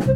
[0.00, 0.06] Hey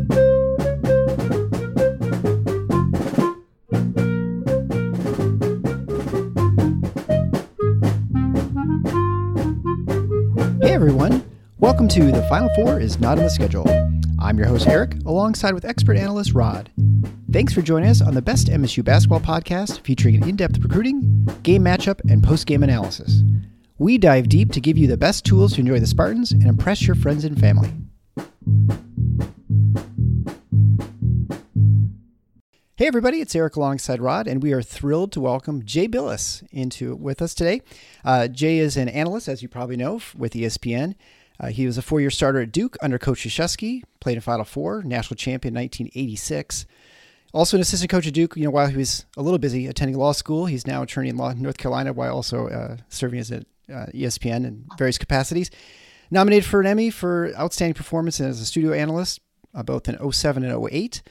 [10.72, 11.22] everyone,
[11.58, 13.68] welcome to The Final Four is Not on the Schedule.
[14.18, 16.70] I'm your host Eric, alongside with expert analyst Rod.
[17.30, 21.28] Thanks for joining us on the best MSU basketball podcast featuring an in depth recruiting,
[21.42, 23.22] game matchup, and post game analysis.
[23.76, 26.86] We dive deep to give you the best tools to enjoy the Spartans and impress
[26.86, 27.70] your friends and family.
[32.76, 36.96] Hey everybody, it's Eric alongside Rod, and we are thrilled to welcome Jay Bilas into
[36.96, 37.62] with us today.
[38.04, 40.96] Uh, Jay is an analyst, as you probably know, with ESPN.
[41.38, 44.82] Uh, he was a four-year starter at Duke under Coach Krzyzewski, played in Final Four,
[44.82, 46.66] national champion 1986.
[47.32, 49.96] Also an assistant coach at Duke, you know, while he was a little busy attending
[49.96, 53.30] law school, he's now attorney in law in North Carolina while also uh, serving as
[53.30, 55.48] an uh, ESPN in various capacities.
[56.10, 59.20] Nominated for an Emmy for outstanding performance as a studio analyst,
[59.54, 61.02] uh, both in 07 and 08.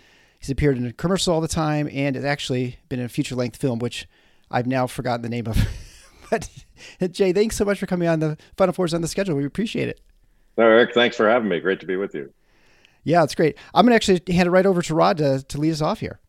[0.43, 3.33] He's appeared in a commercial all the time and has actually been in a feature
[3.33, 4.09] length film, which
[4.51, 5.57] I've now forgotten the name of.
[6.29, 6.49] but
[7.13, 9.37] Jay, thanks so much for coming on the Final Fours on the schedule.
[9.37, 10.01] We appreciate it.
[10.57, 11.61] No, Eric, thanks for having me.
[11.61, 12.29] Great to be with you.
[13.05, 13.57] Yeah, it's great.
[13.73, 16.01] I'm going to actually hand it right over to Rod to, to lead us off
[16.01, 16.19] here.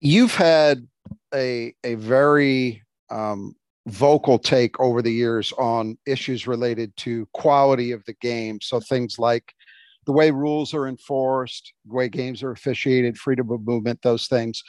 [0.00, 0.88] You've had
[1.34, 3.54] a a very um,
[3.88, 8.58] vocal take over the years on issues related to quality of the game.
[8.62, 9.52] So things like
[10.06, 14.62] the way rules are enforced, the way games are officiated, freedom of movement, those things.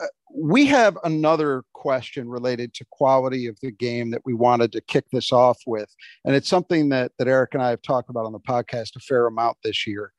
[0.00, 4.80] Uh, we have another question related to quality of the game that we wanted to
[4.80, 5.94] kick this off with.
[6.24, 9.00] And it's something that, that Eric and I have talked about on the podcast a
[9.00, 10.12] fair amount this year.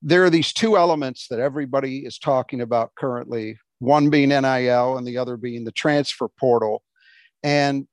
[0.00, 5.06] There are these two elements that everybody is talking about currently one being NIL and
[5.06, 6.82] the other being the transfer portal.
[7.42, 7.86] And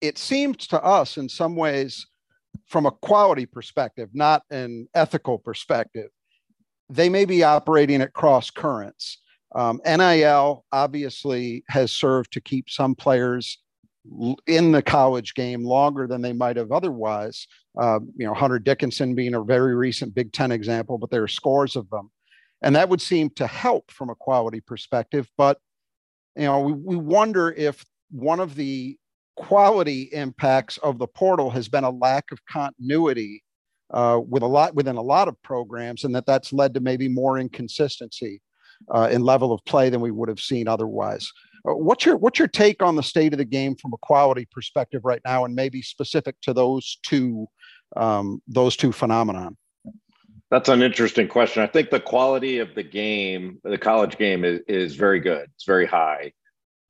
[0.00, 2.06] it seems to us, in some ways,
[2.66, 6.10] from a quality perspective, not an ethical perspective,
[6.88, 9.18] they may be operating at cross currents.
[9.54, 13.58] Um, NIL obviously has served to keep some players
[14.46, 17.46] in the college game longer than they might have otherwise.
[17.80, 21.28] Uh, you know, Hunter Dickinson being a very recent Big Ten example, but there are
[21.28, 22.10] scores of them.
[22.62, 25.28] And that would seem to help from a quality perspective.
[25.36, 25.58] But,
[26.36, 28.96] you know, we, we wonder if one of the
[29.36, 33.42] quality impacts of the portal has been a lack of continuity
[33.92, 37.08] uh, with a lot within a lot of programs, and that that's led to maybe
[37.08, 38.40] more inconsistency
[38.94, 41.30] uh, in level of play than we would have seen otherwise.
[41.68, 44.46] Uh, what's your what's your take on the state of the game from a quality
[44.50, 47.46] perspective right now, and maybe specific to those two
[47.96, 49.56] um, those two phenomenon?
[50.50, 51.62] That's an interesting question.
[51.62, 55.48] I think the quality of the game, the college game, is, is very good.
[55.54, 56.32] It's very high.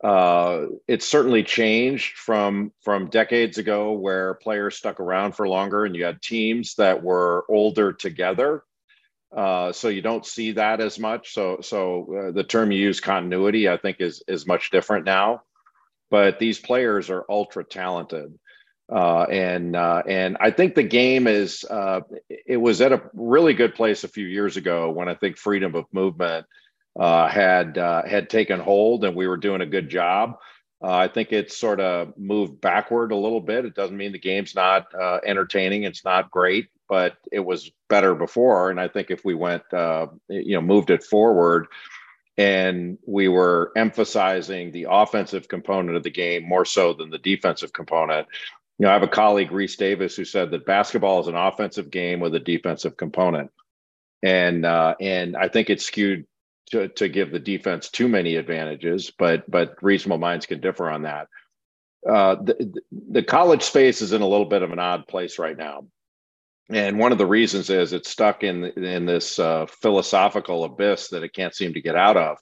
[0.02, 5.94] Uh, it's certainly changed from from decades ago, where players stuck around for longer, and
[5.94, 8.64] you had teams that were older together.
[9.34, 11.32] Uh, so you don't see that as much.
[11.32, 15.42] So so uh, the term you use, continuity, I think is is much different now.
[16.10, 18.38] But these players are ultra talented.
[18.92, 23.54] Uh, and uh, and I think the game is uh, it was at a really
[23.54, 26.44] good place a few years ago when I think freedom of movement
[26.98, 30.36] uh, had uh, had taken hold and we were doing a good job.
[30.82, 33.64] Uh, I think it's sort of moved backward a little bit.
[33.64, 35.84] It doesn't mean the game's not uh, entertaining.
[35.84, 38.70] It's not great, but it was better before.
[38.70, 41.68] And I think if we went, uh, you know, moved it forward,
[42.36, 47.72] and we were emphasizing the offensive component of the game more so than the defensive
[47.72, 48.26] component.
[48.78, 51.90] You know, I have a colleague, Rece Davis, who said that basketball is an offensive
[51.90, 53.52] game with a defensive component,
[54.22, 56.26] and uh, and I think it skewed
[56.70, 61.02] to, to give the defense too many advantages, but but reasonable minds can differ on
[61.02, 61.28] that.
[62.08, 65.56] Uh, the, the college space is in a little bit of an odd place right
[65.56, 65.84] now,
[66.68, 71.22] and one of the reasons is it's stuck in in this uh, philosophical abyss that
[71.22, 72.38] it can't seem to get out of.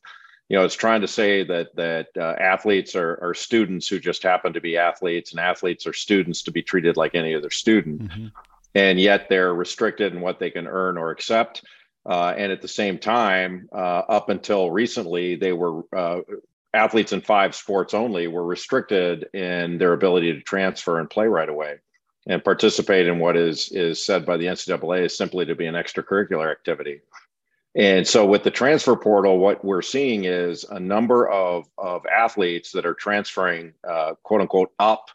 [0.49, 4.23] You know, it's trying to say that that uh, athletes are, are students who just
[4.23, 8.03] happen to be athletes, and athletes are students to be treated like any other student,
[8.03, 8.27] mm-hmm.
[8.75, 11.63] and yet they're restricted in what they can earn or accept
[12.07, 16.21] uh, and at the same time, uh, up until recently, they were uh,
[16.73, 21.49] athletes in five sports only were restricted in their ability to transfer and play right
[21.49, 21.77] away
[22.27, 25.75] and participate in what is is said by the NCAA is simply to be an
[25.75, 27.01] extracurricular activity.
[27.75, 32.73] And so with the transfer portal, what we're seeing is a number of, of athletes
[32.73, 35.09] that are transferring, uh, quote unquote, up.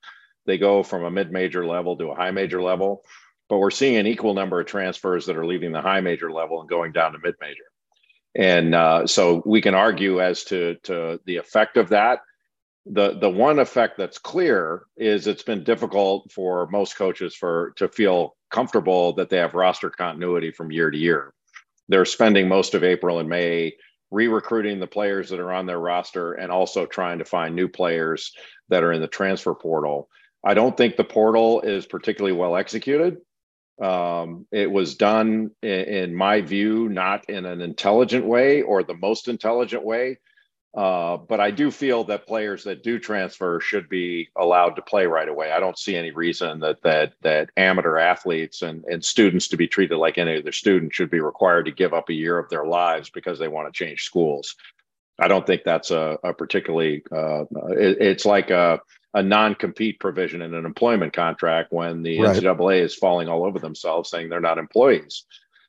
[0.45, 3.03] They go from a mid major level to a high major level
[3.49, 6.59] but we're seeing an equal number of transfers that are leaving the high major level
[6.59, 7.63] and going down to mid major.
[8.37, 12.19] And uh, so we can argue as to, to the effect of that.
[12.85, 17.87] The, the one effect that's clear is it's been difficult for most coaches for to
[17.87, 21.33] feel comfortable that they have roster continuity from year to year.
[21.87, 23.73] they're spending most of April and May
[24.11, 28.31] re-recruiting the players that are on their roster and also trying to find new players
[28.69, 30.09] that are in the transfer portal.
[30.43, 33.17] I don't think the portal is particularly well executed.
[33.81, 38.93] Um, it was done, in, in, my view, not in an intelligent way or the
[38.93, 40.19] most intelligent way.
[40.75, 45.05] Uh, but I do feel that players that do transfer should be allowed to play
[45.05, 45.51] right away.
[45.51, 49.69] I don't see any reason that that that amateur athletes and, and students to be
[49.69, 52.65] treated like any other student should be required to give up a year of their
[52.65, 54.55] lives because they want to change schools.
[55.17, 57.03] I don't think that's a, a particularly.
[57.09, 58.81] Uh, it, it's like a
[59.15, 62.35] a non-compete provision in an employment contract when the right.
[62.35, 65.25] NCAA is falling all over themselves, saying they're not employees.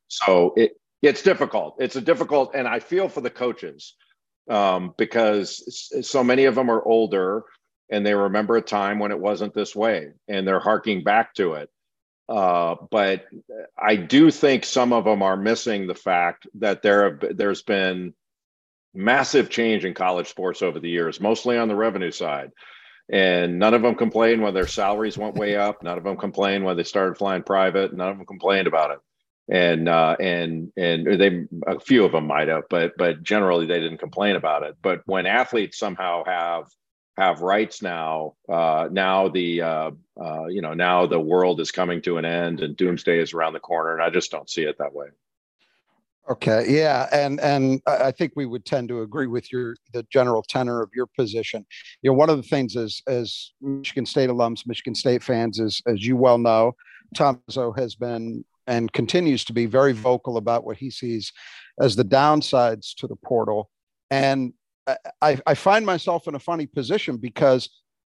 [0.08, 1.76] So it it's difficult.
[1.78, 3.94] It's a difficult, and I feel for the coaches
[4.50, 5.62] um, because
[6.02, 7.44] so many of them are older
[7.88, 11.54] and they remember a time when it wasn't this way, and they're harking back to
[11.54, 11.70] it.
[12.28, 13.26] Uh, but
[13.78, 18.12] I do think some of them are missing the fact that there have, there's been
[18.92, 22.50] massive change in college sports over the years, mostly on the revenue side
[23.08, 25.82] and none of them complained when their salaries went way up.
[25.82, 27.92] None of them complained when they started flying private.
[27.92, 28.98] None of them complained about it.
[29.48, 33.78] And uh, and and they a few of them might have, but but generally they
[33.78, 34.76] didn't complain about it.
[34.82, 36.64] But when athletes somehow have
[37.16, 42.02] have rights now, uh, now the uh, uh, you know now the world is coming
[42.02, 44.78] to an end and doomsday is around the corner, and I just don't see it
[44.78, 45.06] that way.
[46.28, 50.42] Okay, yeah, and and I think we would tend to agree with your the general
[50.42, 51.64] tenor of your position.
[52.02, 55.80] You know, one of the things is as Michigan State alums, Michigan State fans, is
[55.86, 56.74] as you well know,
[57.14, 57.40] Tom
[57.76, 61.32] has been and continues to be very vocal about what he sees
[61.80, 63.70] as the downsides to the portal,
[64.10, 64.52] and
[65.22, 67.68] I, I find myself in a funny position because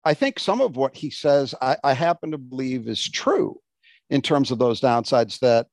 [0.06, 3.60] I think some of what he says I, I happen to believe is true
[4.10, 5.68] in terms of those downsides that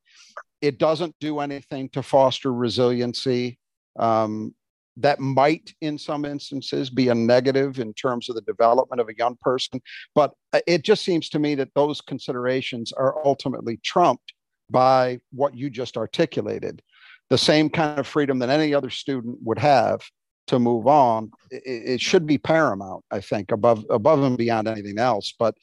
[0.65, 3.59] it doesn't do anything to foster resiliency.
[3.99, 4.55] Um,
[4.97, 9.17] that might, in some instances, be a negative in terms of the development of a
[9.17, 9.83] young person.
[10.15, 14.33] But uh, it just seems to me that those considerations are ultimately trumped
[14.71, 16.81] by what you just articulated.
[17.29, 20.01] The same kind of freedom that any other student would have
[20.47, 25.35] to move on, it, should be paramount, I think, above above and beyond anything else.
[25.39, 25.57] But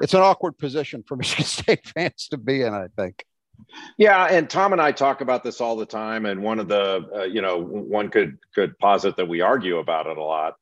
[0.00, 3.24] it's an awkward position for Michigan State fans to be in, I think.
[3.96, 7.04] Yeah, and Tom and I talk about this all the time, and one of the
[7.14, 10.54] uh, you know one could could posit that we argue about it a lot,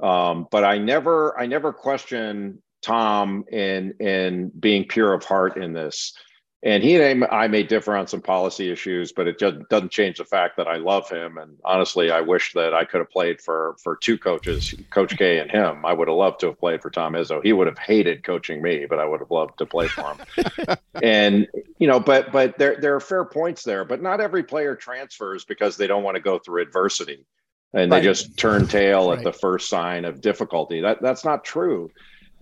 [0.00, 5.72] um, but I never I never question Tom in in being pure of heart in
[5.72, 6.14] this
[6.64, 10.16] and he and I may differ on some policy issues, but it just doesn't change
[10.16, 11.36] the fact that I love him.
[11.36, 15.40] And honestly, I wish that I could have played for for two coaches, Coach K
[15.40, 15.84] and him.
[15.84, 17.44] I would have loved to have played for Tom Izzo.
[17.44, 20.76] He would have hated coaching me, but I would have loved to play for him.
[21.02, 21.46] and
[21.78, 23.84] you know, but but there there are fair points there.
[23.84, 27.26] But not every player transfers because they don't want to go through adversity,
[27.74, 28.00] and right.
[28.00, 29.18] they just turn tail right.
[29.18, 30.80] at the first sign of difficulty.
[30.80, 31.90] That that's not true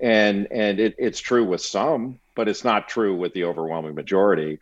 [0.02, 4.58] and and it, it's true with some but it's not true with the overwhelming majority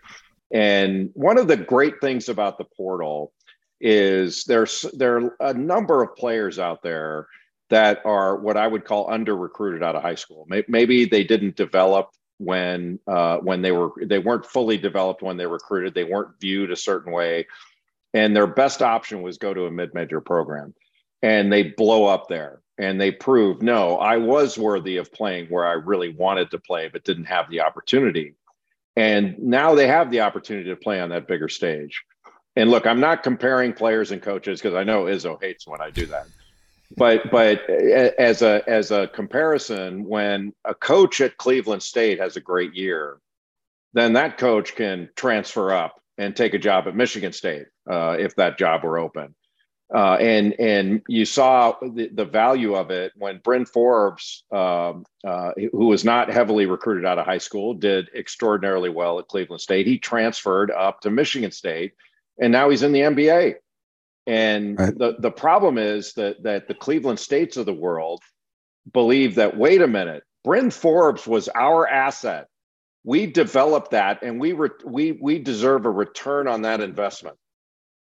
[0.53, 3.33] and one of the great things about the portal
[3.81, 7.27] is there's there are a number of players out there
[7.71, 10.47] that are what I would call under recruited out of high school.
[10.69, 15.47] Maybe they didn't develop when uh, when they were they weren't fully developed when they
[15.47, 15.95] recruited.
[15.95, 17.47] They weren't viewed a certain way,
[18.13, 20.75] and their best option was go to a mid major program,
[21.23, 25.67] and they blow up there and they prove no, I was worthy of playing where
[25.67, 28.35] I really wanted to play, but didn't have the opportunity.
[28.97, 32.03] And now they have the opportunity to play on that bigger stage.
[32.57, 35.91] And look, I'm not comparing players and coaches because I know Izzo hates when I
[35.91, 36.27] do that.
[36.97, 42.41] But but as a as a comparison, when a coach at Cleveland State has a
[42.41, 43.19] great year,
[43.93, 48.35] then that coach can transfer up and take a job at Michigan State uh, if
[48.37, 49.35] that job were open.
[49.93, 55.51] Uh, and and you saw the, the value of it when Bryn Forbes, um, uh,
[55.73, 59.89] who was not heavily recruited out of high school, did extraordinarily well at Cleveland State.
[59.89, 61.95] He transferred up to Michigan State,
[62.41, 63.55] and now he's in the NBA.
[64.29, 64.97] And right.
[64.97, 68.23] the the problem is that that the Cleveland States of the world
[68.93, 72.47] believe that wait a minute, Bryn Forbes was our asset.
[73.03, 77.39] We developed that, and we re- we we deserve a return on that investment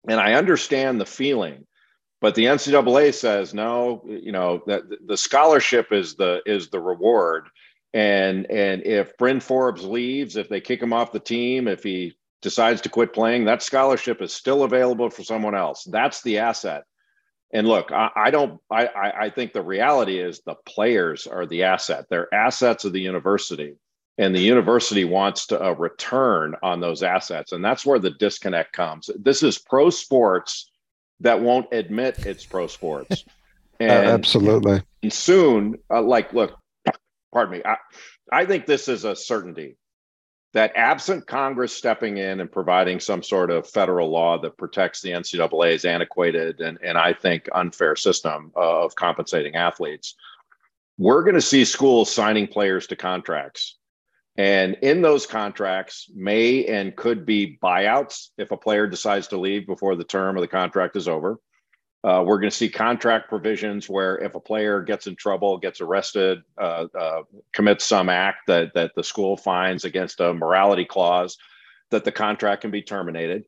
[0.08, 1.66] and I understand the feeling,
[2.20, 4.02] but the NCAA says no.
[4.06, 7.48] You know that the scholarship is the is the reward,
[7.92, 12.14] and and if Bryn Forbes leaves, if they kick him off the team, if he
[12.42, 15.84] decides to quit playing, that scholarship is still available for someone else.
[15.84, 16.84] That's the asset.
[17.52, 18.60] And look, I, I don't.
[18.70, 18.88] I,
[19.20, 22.06] I think the reality is the players are the asset.
[22.10, 23.74] They're assets of the university.
[24.18, 28.72] And the university wants to uh, return on those assets and that's where the disconnect
[28.72, 29.10] comes.
[29.18, 30.70] This is pro sports
[31.20, 33.24] that won't admit it's pro sports.
[33.80, 34.82] And, uh, absolutely.
[35.02, 36.56] and soon uh, like look
[37.32, 37.76] pardon me I,
[38.30, 39.76] I think this is a certainty
[40.52, 45.10] that absent congress stepping in and providing some sort of federal law that protects the
[45.10, 50.14] ncaa's antiquated and, and i think unfair system of compensating athletes
[50.96, 53.76] we're going to see schools signing players to contracts
[54.36, 59.66] and in those contracts, may and could be buyouts if a player decides to leave
[59.66, 61.38] before the term of the contract is over.
[62.02, 65.80] Uh, we're going to see contract provisions where if a player gets in trouble, gets
[65.80, 67.22] arrested, uh, uh,
[67.54, 71.38] commits some act that, that the school finds against a morality clause,
[71.90, 73.44] that the contract can be terminated.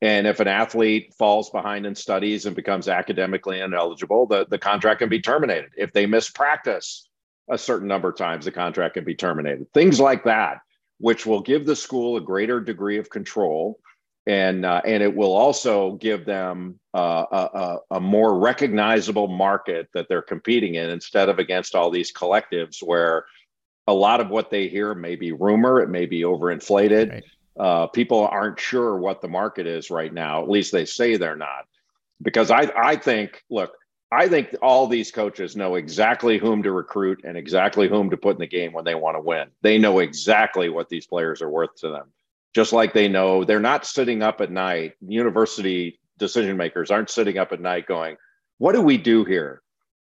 [0.00, 5.00] And if an athlete falls behind in studies and becomes academically ineligible, the, the contract
[5.00, 5.70] can be terminated.
[5.76, 7.08] If they miss practice,
[7.50, 9.72] a certain number of times the contract can be terminated.
[9.72, 10.58] Things like that,
[10.98, 13.78] which will give the school a greater degree of control.
[14.26, 20.06] And, uh, and it will also give them uh, a, a, more recognizable market that
[20.10, 23.24] they're competing in instead of against all these collectives where
[23.86, 27.10] a lot of what they hear may be rumor, it may be overinflated.
[27.10, 27.24] Right.
[27.58, 30.42] Uh, people aren't sure what the market is right now.
[30.42, 31.64] At least they say they're not.
[32.20, 33.72] Because I, I think, look,
[34.10, 38.36] I think all these coaches know exactly whom to recruit and exactly whom to put
[38.36, 39.48] in the game when they want to win.
[39.60, 42.12] They know exactly what these players are worth to them.
[42.54, 47.36] Just like they know they're not sitting up at night, university decision makers aren't sitting
[47.36, 48.16] up at night going,
[48.56, 49.60] What do we do here?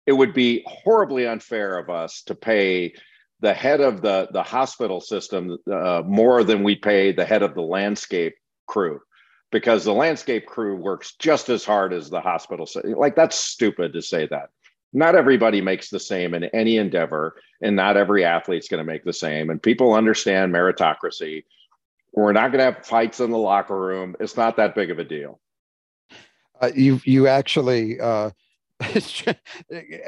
[0.06, 2.94] It would be horribly unfair of us to pay
[3.40, 7.54] the head of the, the hospital system uh, more than we pay the head of
[7.54, 8.34] the landscape
[8.66, 9.00] crew
[9.50, 12.68] because the landscape crew works just as hard as the hospital.
[12.84, 14.50] Like that's stupid to say that.
[14.92, 19.04] Not everybody makes the same in any endeavor, and not every athlete's going to make
[19.04, 19.50] the same.
[19.50, 21.44] And people understand meritocracy.
[22.12, 24.16] We're not going to have fights in the locker room.
[24.18, 25.40] It's not that big of a deal.
[26.60, 28.30] Uh, you you actually uh,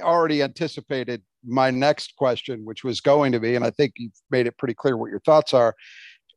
[0.01, 4.47] already anticipated my next question, which was going to be, and I think you've made
[4.47, 5.75] it pretty clear what your thoughts are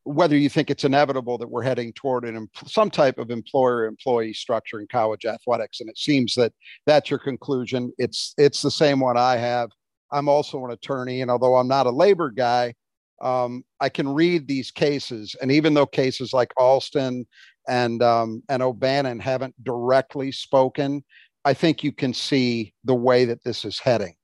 [0.06, 4.34] whether you think it's inevitable that we're heading toward an some type of employer employee
[4.34, 6.54] structure in college athletics and it seems that
[6.86, 7.92] that's your conclusion.
[7.98, 9.70] It's it's the same one i have.
[10.12, 12.74] I'm also an attorney and although i'm not a labor guy
[13.22, 17.26] um, i can read these cases and even though cases like alston
[17.68, 21.04] and um, and o'bannon haven't directly spoken
[21.44, 24.16] i think you can see the way that this is heading.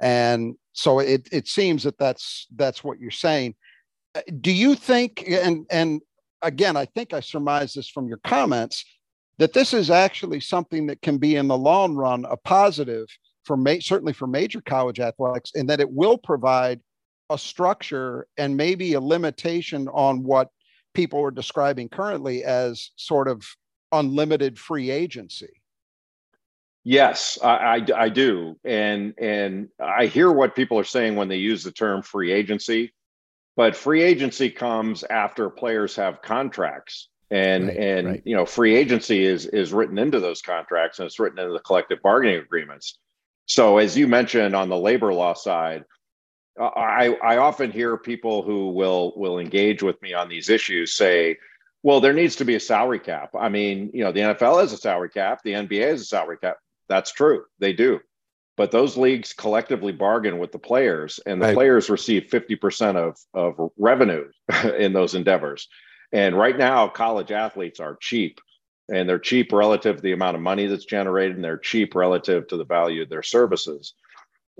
[0.00, 3.54] And so it, it seems that that's that's what you're saying
[4.14, 6.00] Uh, do you think and and
[6.42, 8.84] again i think i surmise this from your comments
[9.38, 13.06] that this is actually something that can be in the long run a positive
[13.44, 16.80] for ma- certainly for major college athletics and that it will provide
[17.30, 20.48] a structure and maybe a limitation on what
[20.92, 23.44] people are describing currently as sort of
[23.92, 25.60] unlimited free agency?
[26.84, 28.58] Yes I, I, I do.
[28.64, 32.92] And and i hear what people are saying when they use the term free agency
[33.56, 37.08] but free agency comes after players have contracts.
[37.30, 38.22] And right, and right.
[38.24, 41.60] you know free agency is is written into those contracts and it's written into the
[41.60, 42.98] collective bargaining agreements.
[43.46, 45.84] So as you mentioned on the labor law side
[46.60, 51.36] i i often hear people who will will engage with me on these issues say
[51.82, 53.30] well there needs to be a salary cap.
[53.38, 55.40] I mean you know the nfl has a salary cap.
[55.42, 56.58] The nba has a salary cap.
[56.88, 57.44] That's true.
[57.58, 58.00] They do
[58.56, 61.54] but those leagues collectively bargain with the players and the right.
[61.54, 64.28] players receive 50% of, of revenue
[64.78, 65.68] in those endeavors.
[66.12, 68.40] And right now college athletes are cheap
[68.92, 72.46] and they're cheap relative to the amount of money that's generated and they're cheap relative
[72.48, 73.94] to the value of their services.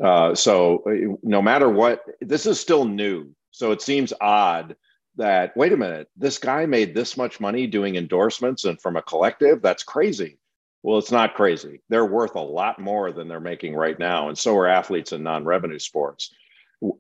[0.03, 3.31] Uh, so uh, no matter what this is still new.
[3.53, 4.75] So it seems odd
[5.17, 9.03] that wait a minute this guy made this much money doing endorsements and from a
[9.03, 9.63] collective?
[9.63, 10.39] That's crazy
[10.85, 11.81] well, it's not crazy.
[11.89, 14.29] They're worth a lot more than they're making right now.
[14.29, 16.31] And so are athletes in non revenue sports.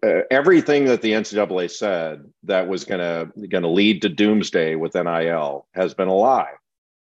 [0.02, 4.74] Uh, everything that the NCAA said that was going to going to lead to doomsday
[4.74, 6.52] with NIL has been a lie.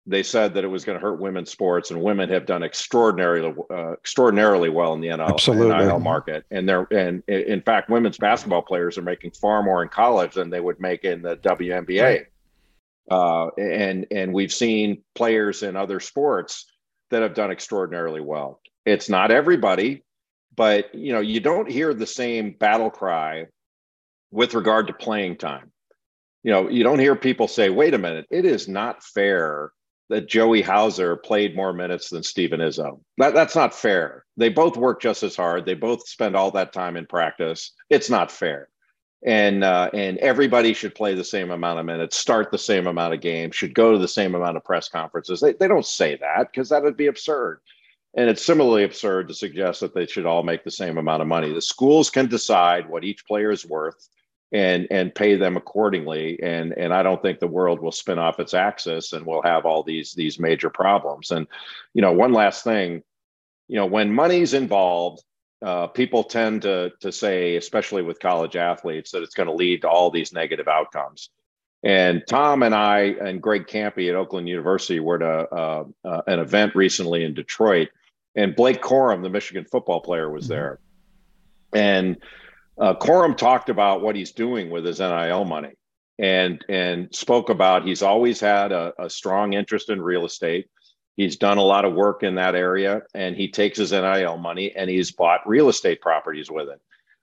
[0.06, 3.54] They said that it was going to hurt women's sports, and women have done extraordinarily
[3.70, 6.44] uh, extraordinarily well in the NIL, NIL market.
[6.50, 10.50] And they're and in fact, women's basketball players are making far more in college than
[10.50, 12.02] they would make in the WNBA.
[12.02, 12.26] Right.
[13.08, 16.66] Uh, and and we've seen players in other sports
[17.12, 18.60] that have done extraordinarily well.
[18.84, 20.02] It's not everybody,
[20.56, 23.46] but you know, you don't hear the same battle cry
[24.30, 25.70] with regard to playing time.
[26.42, 29.72] You know, you don't hear people say, "Wait a minute, it is not fair
[30.08, 34.24] that Joey Hauser played more minutes than Steven Izzo." That, that's not fair.
[34.36, 35.64] They both work just as hard.
[35.64, 37.72] They both spend all that time in practice.
[37.90, 38.68] It's not fair.
[39.24, 43.14] And uh, and everybody should play the same amount of minutes, start the same amount
[43.14, 45.40] of games, should go to the same amount of press conferences.
[45.40, 47.60] They they don't say that because that would be absurd.
[48.14, 51.28] And it's similarly absurd to suggest that they should all make the same amount of
[51.28, 51.52] money.
[51.52, 54.08] The schools can decide what each player is worth
[54.52, 56.38] and and pay them accordingly.
[56.42, 59.64] And and I don't think the world will spin off its axis and we'll have
[59.64, 61.30] all these these major problems.
[61.30, 61.46] And
[61.94, 63.02] you know, one last thing,
[63.68, 65.22] you know, when money's involved,
[65.62, 69.82] uh, people tend to to say, especially with college athletes, that it's going to lead
[69.82, 71.30] to all these negative outcomes.
[71.84, 76.22] And Tom and I and Greg Kampe at Oakland University were at a, uh, uh,
[76.26, 77.88] an event recently in Detroit,
[78.36, 80.52] and Blake Corum, the Michigan football player, was mm-hmm.
[80.52, 80.78] there.
[81.74, 82.18] And
[82.78, 85.72] uh, Corum talked about what he's doing with his NIL money,
[86.18, 90.68] and and spoke about he's always had a, a strong interest in real estate.
[91.16, 94.74] He's done a lot of work in that area, and he takes his NIL money
[94.74, 96.80] and he's bought real estate properties with it.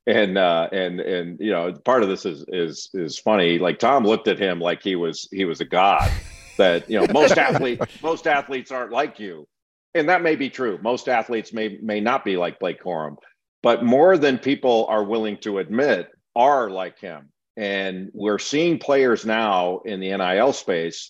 [0.08, 3.60] And uh, and and you know, part of this is is is funny.
[3.60, 6.10] Like Tom looked at him like he was he was a god.
[6.58, 9.48] That you know, most athletes most athletes aren't like you
[9.96, 10.80] and that may be true.
[10.82, 13.18] Most athletes may may not be like Blake Corum,
[13.64, 17.30] but more than people are willing to admit are like him.
[17.58, 21.10] And we're seeing players now in the NIL space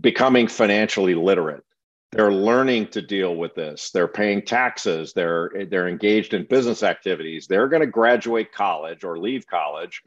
[0.00, 1.64] becoming financially literate.
[2.12, 3.90] They're learning to deal with this.
[3.90, 5.12] They're paying taxes.
[5.12, 7.46] They're they're engaged in business activities.
[7.46, 10.02] They're going to graduate college or leave college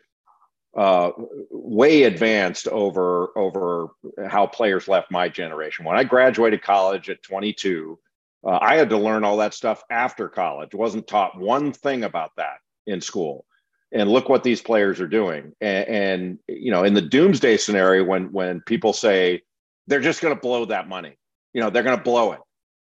[0.77, 1.11] uh,
[1.49, 3.87] way advanced over over
[4.27, 5.83] how players left my generation.
[5.83, 7.99] When I graduated college at 22,
[8.45, 10.75] uh, I had to learn all that stuff after college.
[10.75, 13.45] wasn't taught one thing about that in school.
[13.93, 15.53] And look what these players are doing.
[15.61, 19.43] And, and you know, in the doomsday scenario, when when people say
[19.87, 21.17] they're just going to blow that money,
[21.53, 22.39] you know, they're going to blow it.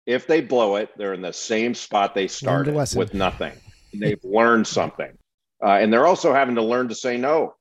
[0.06, 3.52] If they blow it, they're in the same spot they started with nothing.
[3.94, 5.16] They've learned something,
[5.64, 7.54] uh, and they're also having to learn to say no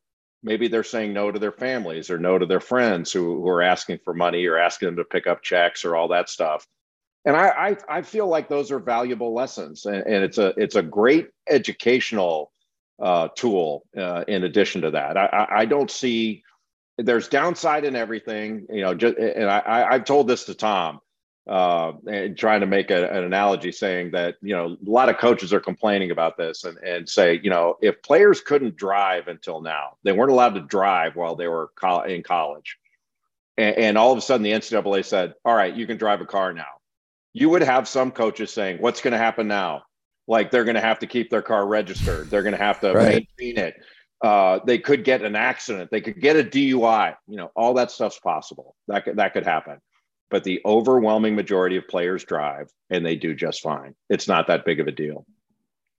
[0.43, 3.61] maybe they're saying no to their families or no to their friends who, who are
[3.61, 6.65] asking for money or asking them to pick up checks or all that stuff
[7.25, 7.49] and I,
[7.89, 11.29] I, I feel like those are valuable lessons and, and it's a it's a great
[11.49, 12.51] educational
[13.01, 15.17] uh, tool uh, in addition to that.
[15.17, 16.43] I, I don't see
[16.99, 20.99] there's downside in everything you know just and I, i've told this to tom
[21.47, 25.17] uh, and trying to make a, an analogy saying that you know a lot of
[25.17, 29.61] coaches are complaining about this and, and say you know if players couldn't drive until
[29.61, 32.77] now they weren't allowed to drive while they were co- in college.
[33.57, 36.25] And, and, all of a sudden the ncaa said all right you can drive a
[36.25, 36.65] car now.
[37.33, 39.83] You would have some coaches saying what's going to happen now
[40.29, 42.93] like they're going to have to keep their car registered they're going to have to
[42.93, 43.27] right.
[43.39, 43.75] maintain it
[44.23, 47.91] uh, they could get an accident they could get a dui you know all that
[47.91, 49.79] stuff's possible that could, that could happen
[50.29, 53.95] but the overwhelming majority of players drive and they do just fine.
[54.09, 55.25] It's not that big of a deal.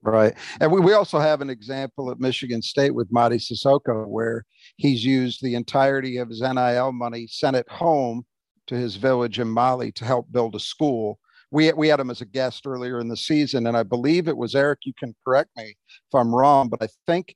[0.02, 0.34] Right.
[0.60, 4.44] And we, we also have an example at Michigan State with Mady Sissoko, where
[4.76, 8.24] he's used the entirety of his NIL money, sent it home
[8.68, 11.18] to his village in Mali to help build a school.
[11.50, 14.36] We, we had him as a guest earlier in the season, and I believe it
[14.36, 14.80] was Eric.
[14.84, 17.34] You can correct me if I'm wrong, but I think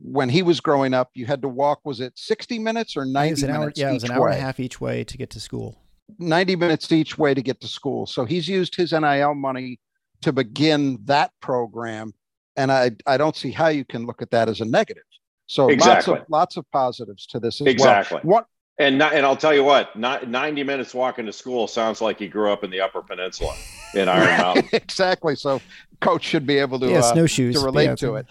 [0.00, 1.80] when he was growing up, you had to walk.
[1.84, 3.58] Was it 60 minutes or 90 minutes?
[3.58, 4.32] Hour, yeah, it was an hour way.
[4.32, 5.78] and a half each way to get to school.
[6.18, 8.06] 90 minutes each way to get to school.
[8.06, 9.78] So he's used his NIL money
[10.22, 12.12] to begin that program.
[12.56, 15.04] And I, I don't see how you can look at that as a negative.
[15.46, 16.14] So exactly.
[16.14, 18.20] lots of lots of positives to this as exactly.
[18.24, 18.36] well.
[18.36, 18.46] What
[18.78, 22.18] and not, and I'll tell you what, not 90 minutes walking to school sounds like
[22.18, 23.54] he grew up in the Upper Peninsula
[23.94, 24.68] in Iron Mountain.
[24.72, 25.36] exactly.
[25.36, 25.60] So
[26.00, 28.26] coach should be able to yeah, uh, snowshoes, to relate yeah, to it.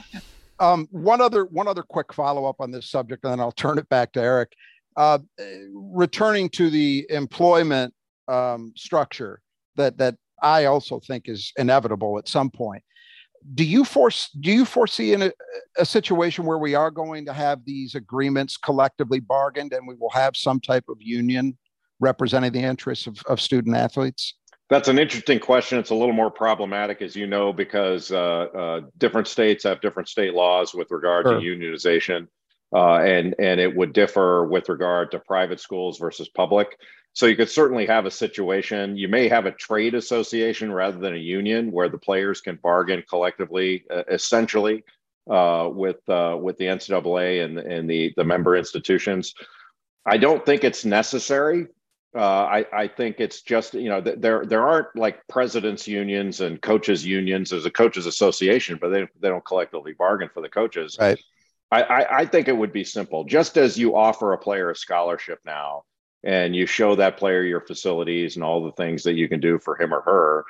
[0.59, 3.77] Um, one other one other quick follow up on this subject, and then I'll turn
[3.77, 4.53] it back to Eric.
[4.95, 5.19] Uh,
[5.73, 7.93] returning to the employment
[8.27, 9.41] um, structure
[9.75, 12.83] that that I also think is inevitable at some point.
[13.53, 15.31] Do you force do you foresee in a,
[15.77, 20.11] a situation where we are going to have these agreements collectively bargained and we will
[20.11, 21.57] have some type of union
[21.99, 24.35] representing the interests of, of student athletes?
[24.69, 25.79] That's an interesting question.
[25.79, 30.07] It's a little more problematic, as you know, because uh, uh, different states have different
[30.07, 31.39] state laws with regard sure.
[31.39, 32.27] to unionization
[32.73, 36.77] uh, and and it would differ with regard to private schools versus public.
[37.13, 38.95] So you could certainly have a situation.
[38.95, 43.03] You may have a trade association rather than a union, where the players can bargain
[43.07, 44.85] collectively, uh, essentially,
[45.29, 49.33] uh, with uh, with the NCAA and and the the member institutions.
[50.05, 51.67] I don't think it's necessary.
[52.13, 56.61] Uh, I, I think it's just you know there there aren't like presidents unions and
[56.61, 57.49] coaches unions.
[57.49, 60.97] There's a coaches association, but they they don't collectively bargain for the coaches.
[60.99, 61.19] Right.
[61.73, 63.23] I, I, think it would be simple.
[63.23, 65.85] Just as you offer a player a scholarship now,
[66.23, 69.57] and you show that player your facilities and all the things that you can do
[69.59, 70.45] for him or her,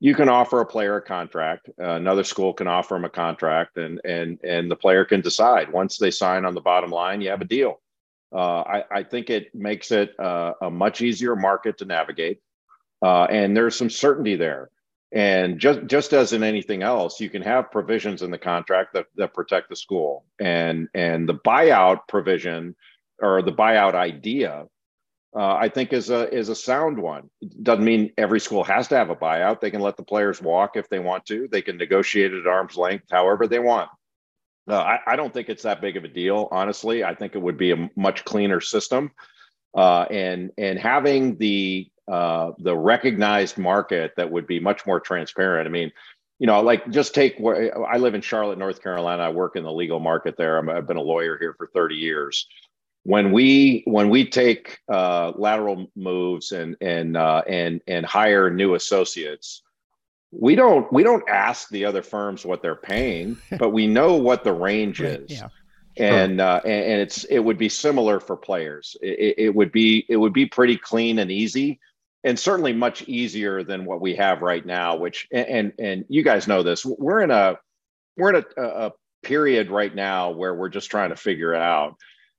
[0.00, 1.70] you can offer a player a contract.
[1.80, 5.72] Uh, another school can offer him a contract, and and and the player can decide.
[5.72, 7.80] Once they sign on the bottom line, you have a deal.
[8.32, 12.40] Uh, I, I, think it makes it uh, a much easier market to navigate,
[13.00, 14.70] uh, and there's some certainty there.
[15.12, 19.06] And just just as in anything else, you can have provisions in the contract that,
[19.14, 22.74] that protect the school, and and the buyout provision
[23.20, 24.66] or the buyout idea
[25.36, 27.28] uh, I think is a is a sound one.
[27.40, 29.60] It doesn't mean every school has to have a buyout.
[29.60, 31.48] They can let the players walk if they want to.
[31.50, 33.90] They can negotiate at arm's length, however they want.
[34.68, 37.04] Uh, I, I, don't think it's that big of a deal, honestly.
[37.04, 39.10] I think it would be a much cleaner system,
[39.76, 45.66] uh, and and having the uh, the recognized market that would be much more transparent.
[45.66, 45.90] I mean,
[46.38, 49.24] you know, like just take where I live in Charlotte, North Carolina.
[49.24, 50.70] I work in the legal market there.
[50.70, 52.46] i have been a lawyer here for 30 years
[53.04, 58.74] when we when we take uh, lateral moves and and uh, and and hire new
[58.74, 59.62] associates,
[60.32, 64.42] we don't we don't ask the other firms what they're paying, but we know what
[64.42, 65.30] the range is.
[65.30, 65.48] Yeah.
[65.96, 68.96] And, uh, and and it's it would be similar for players.
[69.00, 71.78] It, it would be it would be pretty clean and easy,
[72.24, 74.96] and certainly much easier than what we have right now.
[74.96, 76.84] Which and and you guys know this.
[76.84, 77.58] We're in a
[78.16, 81.96] we're in a, a period right now where we're just trying to figure it out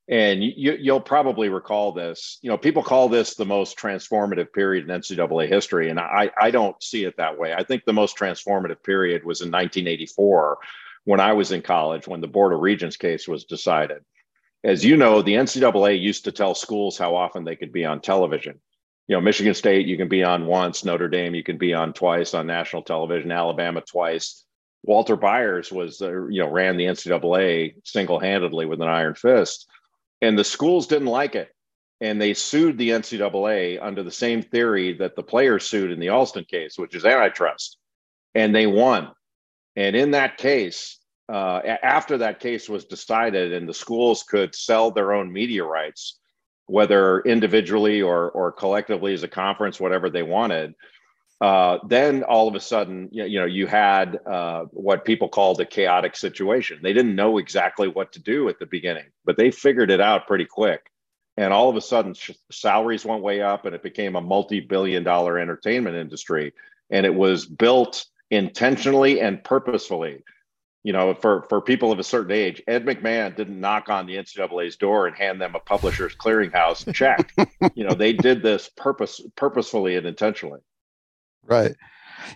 [0.07, 2.37] and you, you'll probably recall this.
[2.41, 6.51] You know, people call this the most transformative period in NCAA history, and I, I
[6.51, 7.53] don't see it that way.
[7.53, 10.59] I think the most transformative period was in 1984
[11.05, 14.03] when I was in college, when the Board of Regents case was decided.
[14.63, 17.99] As you know, the NCAA used to tell schools how often they could be on
[17.99, 18.59] television.
[19.07, 21.93] You know, Michigan State, you can be on once, Notre Dame, you can be on
[21.93, 24.43] twice on national television, Alabama twice.
[24.83, 29.67] Walter Byers was, uh, you know, ran the NCAA single handedly with an iron fist
[30.25, 31.49] and the schools didn't like it.
[32.01, 36.09] And they sued the NCAA under the same theory that the players sued in the
[36.09, 37.77] Alston case, which is antitrust.
[38.33, 39.11] And they won.
[39.75, 44.91] And in that case, uh, after that case was decided and the schools could sell
[44.91, 46.19] their own media rights,
[46.65, 50.73] whether individually or, or collectively as a conference, whatever they wanted,
[51.41, 55.65] uh, then all of a sudden, you know, you had uh, what people called a
[55.65, 56.79] chaotic situation.
[56.81, 60.27] They didn't know exactly what to do at the beginning, but they figured it out
[60.27, 60.89] pretty quick.
[61.37, 65.37] And all of a sudden, sh- salaries went way up, and it became a multi-billion-dollar
[65.37, 66.53] entertainment industry.
[66.89, 70.23] And it was built intentionally and purposefully.
[70.83, 74.15] You know, for for people of a certain age, Ed McMahon didn't knock on the
[74.15, 77.33] NCAA's door and hand them a publisher's clearinghouse check.
[77.75, 80.61] you know, they did this purpose purposefully and intentionally.
[81.45, 81.75] Right.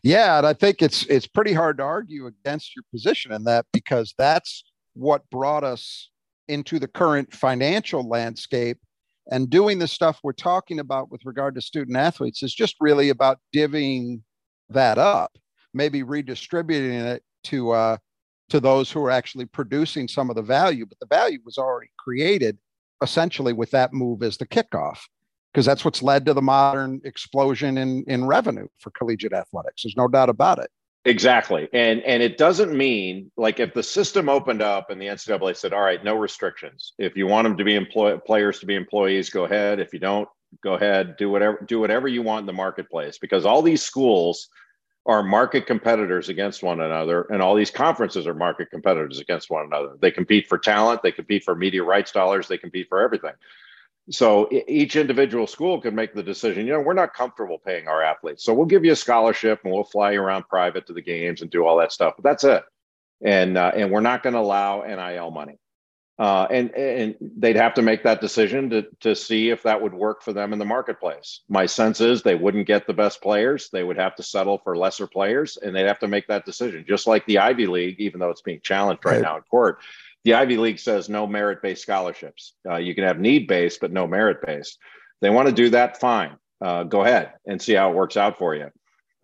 [0.04, 3.66] Yeah, and I think it's it's pretty hard to argue against your position in that
[3.74, 6.10] because that's what brought us
[6.48, 8.78] into the current financial landscape
[9.32, 13.10] and doing the stuff we're talking about with regard to student athletes is just really
[13.10, 14.22] about divvying
[14.70, 15.38] that up,
[15.74, 17.98] maybe redistributing it to uh,
[18.50, 20.86] to those who are actually producing some of the value.
[20.86, 22.58] But the value was already created
[23.02, 25.00] essentially with that move as the kickoff
[25.54, 29.84] because that's what's led to the modern explosion in in revenue for collegiate athletics.
[29.84, 30.70] There's no doubt about it.
[31.06, 35.56] Exactly, and and it doesn't mean like if the system opened up and the NCAA
[35.56, 36.94] said, "All right, no restrictions.
[36.98, 39.80] If you want them to be employ players to be employees, go ahead.
[39.80, 40.28] If you don't,
[40.62, 41.16] go ahead.
[41.18, 44.50] Do whatever do whatever you want in the marketplace." Because all these schools
[45.06, 49.66] are market competitors against one another, and all these conferences are market competitors against one
[49.66, 49.96] another.
[50.00, 53.34] They compete for talent, they compete for media rights dollars, they compete for everything
[54.10, 58.02] so each individual school can make the decision you know we're not comfortable paying our
[58.02, 58.44] athletes.
[58.44, 61.42] So we'll give you a scholarship and we'll fly you around private to the games
[61.42, 62.64] and do all that stuff but that's it.
[63.24, 65.60] And uh, and we're not going to allow nil money.
[66.18, 69.94] Uh, and and they'd have to make that decision to to see if that would
[69.94, 71.42] work for them in the marketplace.
[71.48, 73.70] My sense is they wouldn't get the best players.
[73.72, 76.84] They would have to settle for lesser players and they'd have to make that decision
[76.86, 79.22] just like the ivy league even though it's being challenged right, right.
[79.22, 79.80] now in court
[80.24, 82.54] the Ivy League says no merit based scholarships.
[82.70, 84.78] Uh, you can have need based, but no merit based.
[85.22, 86.38] They want to do that, fine.
[86.62, 88.70] Uh, go ahead and see how it works out for you.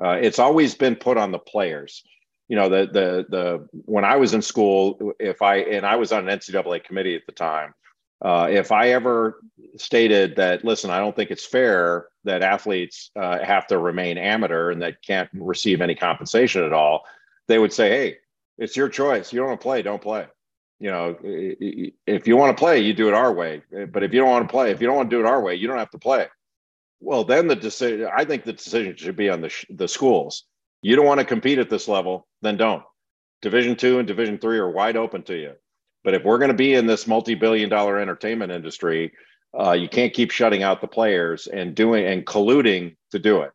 [0.02, 2.04] Uh, it's always been put on the players.
[2.48, 6.12] You know, the the the when I was in school, if I and I was
[6.12, 7.74] on an NCAA committee at the time,
[8.24, 9.42] uh, if I ever
[9.78, 14.72] stated that, listen, I don't think it's fair that athletes uh, have to remain amateur
[14.72, 17.06] and that can't receive any compensation at all,
[17.48, 18.18] they would say, hey,
[18.58, 19.34] it's your choice.
[19.34, 20.28] You don't want to play, don't play
[20.80, 23.62] you know, if you want to play, you do it our way.
[23.92, 25.42] But if you don't want to play, if you don't want to do it our
[25.42, 26.28] way, you don't have to play.
[27.00, 30.46] Well, then the decision, I think the decision should be on the, the schools.
[30.82, 32.84] You don't want to compete at this level, then don't.
[33.42, 35.54] Division two and Division three are wide open to you.
[36.04, 39.14] But if we're going to be in this multi billion dollar entertainment industry,
[39.58, 43.52] uh, you can't keep shutting out the players and doing and colluding to do it.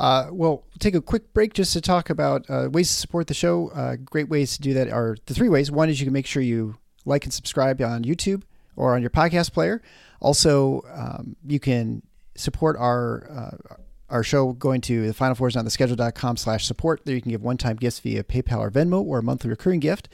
[0.00, 3.34] Uh, well, take a quick break just to talk about uh, ways to support the
[3.34, 3.68] show.
[3.68, 5.70] Uh, great ways to do that are the three ways.
[5.70, 8.42] One is you can make sure you like and subscribe on YouTube
[8.76, 9.82] or on your podcast player.
[10.22, 12.02] Also, um, you can
[12.34, 17.02] support our uh, our show going to the final fours on the schedule.com slash support.
[17.04, 20.08] There you can give one-time gifts via PayPal or Venmo or a monthly recurring gift.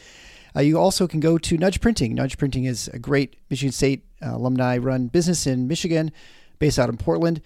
[0.55, 2.13] Uh, you also can go to Nudge Printing.
[2.15, 6.11] Nudge Printing is a great Michigan State uh, alumni run business in Michigan,
[6.59, 7.41] based out in Portland.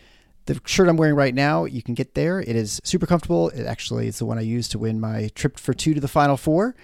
[0.47, 2.41] The shirt I'm wearing right now, you can get there.
[2.41, 3.51] It is super comfortable.
[3.51, 6.09] It actually is the one I used to win my trip for two to the
[6.09, 6.75] Final Four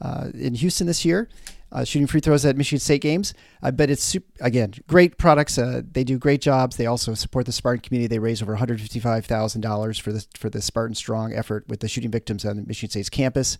[0.00, 1.28] uh, in Houston this year.
[1.70, 3.32] Uh, shooting free throws at Michigan State games.
[3.62, 5.56] Uh, but it's super, again great products.
[5.56, 6.76] Uh, they do great jobs.
[6.76, 8.08] They also support the Spartan community.
[8.08, 11.32] They raise over one hundred fifty five thousand dollars for the for the Spartan Strong
[11.32, 13.56] effort with the shooting victims on Michigan State's campus.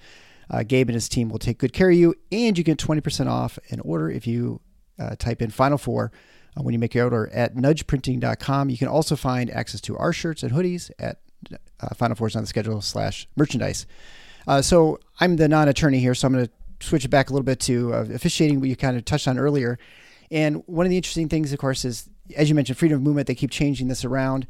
[0.51, 3.01] Uh, Gabe and his team will take good care of you, and you get twenty
[3.01, 4.61] percent off an order if you
[4.99, 6.13] uh, type in Final Four
[6.57, 8.71] uh, when you make your order at nudgeprinting.com.
[8.71, 11.19] You can also find access to our shirts and hoodies at
[11.53, 13.87] uh, Final Fours on the schedule slash merchandise.
[14.47, 17.45] Uh, so I'm the non-attorney here, so I'm going to switch it back a little
[17.45, 19.79] bit to uh, officiating, what you kind of touched on earlier.
[20.31, 23.27] And one of the interesting things, of course, is as you mentioned, freedom of movement.
[23.27, 24.47] They keep changing this around.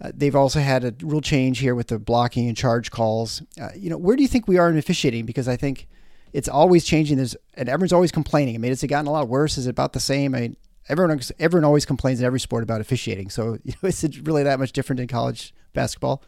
[0.00, 3.42] Uh, they've also had a rule change here with the blocking and charge calls.
[3.60, 5.26] Uh, you know, where do you think we are in officiating?
[5.26, 5.86] Because I think
[6.32, 7.18] it's always changing.
[7.18, 8.54] There's and everyone's always complaining.
[8.54, 9.58] I mean, has it gotten a lot worse?
[9.58, 10.34] Is it about the same?
[10.34, 10.56] I mean,
[10.88, 13.30] everyone everyone always complains in every sport about officiating.
[13.30, 16.22] So you know, is it really that much different in college basketball?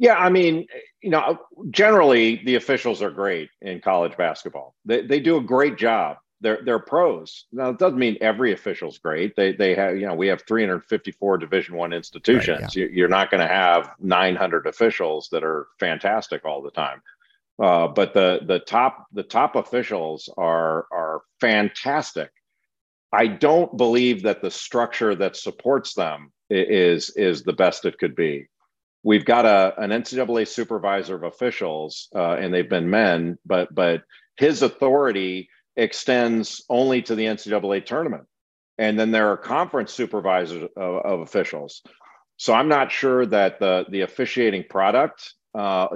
[0.00, 0.66] Yeah, I mean,
[1.02, 1.40] you know,
[1.70, 4.74] generally the officials are great in college basketball.
[4.84, 6.18] They they do a great job.
[6.40, 7.46] They're they're pros.
[7.50, 9.34] Now it doesn't mean every official's great.
[9.34, 12.60] They they have you know we have 354 Division One institutions.
[12.60, 12.86] Right, yeah.
[12.92, 17.02] You're not going to have 900 officials that are fantastic all the time.
[17.60, 22.30] Uh, but the the top the top officials are are fantastic
[23.12, 28.14] I don't believe that the structure that supports them is is the best it could
[28.14, 28.48] be.
[29.02, 34.02] We've got a an NCAA supervisor of officials, uh, and they've been men, but but
[34.36, 38.26] his authority extends only to the NCAA tournament,
[38.76, 41.82] and then there are conference supervisors of, of officials.
[42.36, 45.88] So I'm not sure that the the officiating product uh,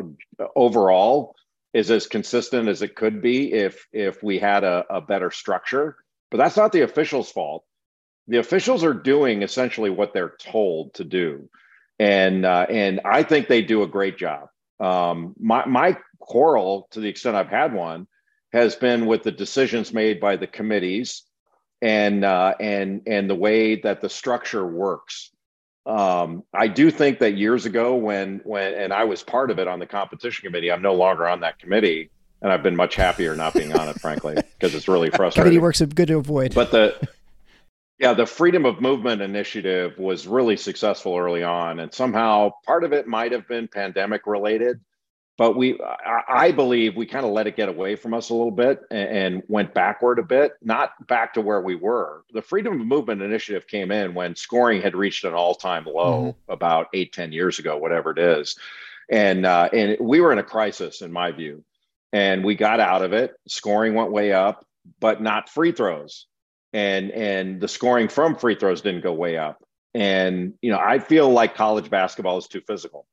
[0.56, 1.34] overall
[1.74, 5.96] is as consistent as it could be if if we had a, a better structure
[6.32, 7.62] but that's not the officials' fault.
[8.26, 11.50] The officials are doing essentially what they're told to do,
[11.98, 14.48] and uh, and I think they do a great job.
[14.80, 18.08] Um, my my quarrel, to the extent I've had one,
[18.52, 21.24] has been with the decisions made by the committees
[21.82, 25.30] and uh, and and the way that the structure works.
[25.84, 29.68] Um, I do think that years ago, when when and I was part of it
[29.68, 32.10] on the competition committee, I'm no longer on that committee
[32.42, 35.44] and I've been much happier not being on it, frankly, because it's really frustrating.
[35.44, 36.54] Committee works good to avoid.
[36.54, 37.08] But the
[37.98, 42.92] yeah, the freedom of movement initiative was really successful early on, and somehow part of
[42.92, 44.80] it might have been pandemic related,
[45.38, 48.34] but we I, I believe we kind of let it get away from us a
[48.34, 52.24] little bit and, and went backward a bit, not back to where we were.
[52.32, 56.22] The freedom of movement initiative came in when scoring had reached an all time low
[56.22, 56.52] mm-hmm.
[56.52, 58.56] about eight ten years ago, whatever it is.
[59.08, 61.62] And uh, and we were in a crisis, in my view
[62.12, 63.34] and we got out of it.
[63.48, 64.64] Scoring went way up,
[65.00, 66.26] but not free throws,
[66.72, 69.62] and and the scoring from free throws didn't go way up.
[69.94, 73.06] And you know, I feel like college basketball is too physical,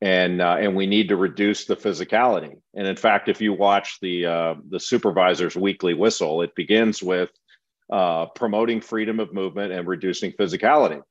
[0.00, 2.56] and uh, and we need to reduce the physicality.
[2.74, 7.30] And in fact, if you watch the uh, the supervisor's weekly whistle, it begins with
[7.92, 11.02] uh, promoting freedom of movement and reducing physicality.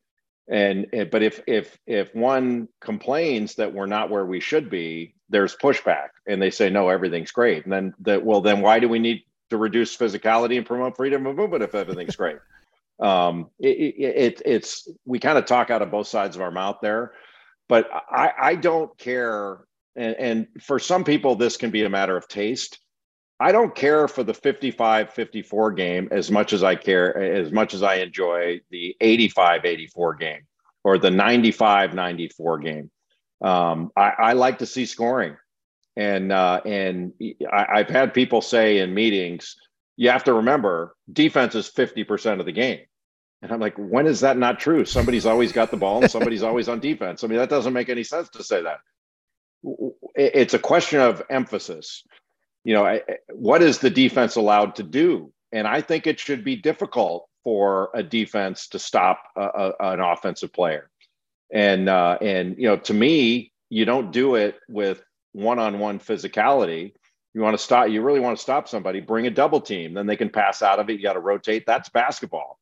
[0.50, 5.56] And but if if if one complains that we're not where we should be, there's
[5.56, 7.64] pushback and they say no everything's great.
[7.64, 11.26] And then that well then why do we need to reduce physicality and promote freedom
[11.26, 12.38] of movement if everything's great?
[13.00, 16.78] Um, it, it, it's we kind of talk out of both sides of our mouth
[16.84, 17.14] there
[17.68, 19.66] but i i don't care.
[19.96, 22.80] And, and for some people this can be a matter of taste.
[23.40, 27.74] I don't care for the 55 54 game as much as i care as much
[27.74, 30.42] as i enjoy the 85 84 game
[30.84, 32.92] or the 95 94 game
[33.44, 35.36] um, I, I, like to see scoring,
[35.96, 37.14] and uh, and
[37.52, 39.58] I, I've had people say in meetings,
[39.98, 42.80] you have to remember defense is fifty percent of the game.
[43.44, 44.86] And I'm like, when is that not true?
[44.86, 47.24] Somebody's always got the ball and somebody's always on defense.
[47.24, 48.80] I mean, that doesn't make any sense to say that.
[50.16, 52.06] It's a question of emphasis.
[52.64, 53.00] You know,
[53.34, 55.34] what is the defense allowed to do?
[55.52, 60.00] And I think it should be difficult for a defense to stop a, a, an
[60.00, 60.90] offensive player
[61.54, 66.94] and uh, and you know to me you don't do it with one-on-one physicality
[67.34, 70.06] you want to stop you really want to stop somebody bring a double team then
[70.06, 72.60] they can pass out of it you got to rotate that's basketball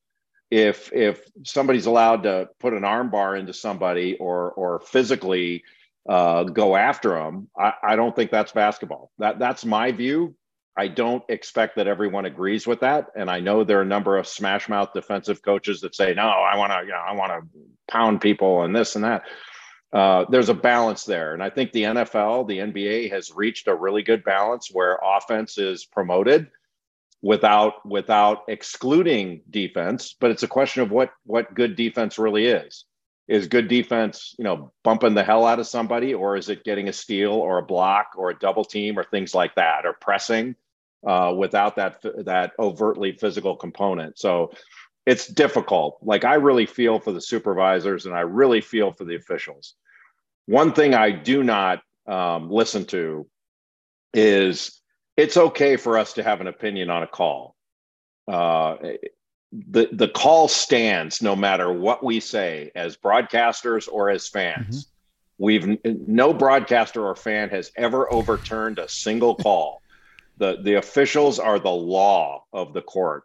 [0.51, 5.63] if if somebody's allowed to put an armbar into somebody or or physically
[6.07, 9.11] uh, go after them, I, I don't think that's basketball.
[9.19, 10.35] That that's my view.
[10.77, 14.17] I don't expect that everyone agrees with that, and I know there are a number
[14.17, 17.31] of smash mouth defensive coaches that say, "No, I want to, you know, I want
[17.31, 19.23] to pound people and this and that."
[19.91, 23.75] Uh, there's a balance there, and I think the NFL, the NBA, has reached a
[23.75, 26.49] really good balance where offense is promoted
[27.21, 30.15] without without excluding defense.
[30.17, 32.85] But it's a question of what what good defense really is
[33.27, 36.89] is good defense, you know, bumping the hell out of somebody, or is it getting
[36.89, 40.55] a steal or a block or a double team or things like that, or pressing
[41.05, 44.19] uh, without that that overtly physical component?
[44.19, 44.51] So
[45.05, 45.97] it's difficult.
[46.01, 49.75] Like I really feel for the supervisors, and I really feel for the officials.
[50.45, 53.27] One thing I do not um, listen to
[54.13, 54.81] is
[55.17, 57.55] it's okay for us to have an opinion on a call.
[58.27, 58.75] Uh,
[59.51, 64.85] the the call stands no matter what we say as broadcasters or as fans.
[64.85, 64.87] Mm-hmm.
[65.37, 69.81] We've no broadcaster or fan has ever overturned a single call.
[70.37, 73.23] The The officials are the law of the court,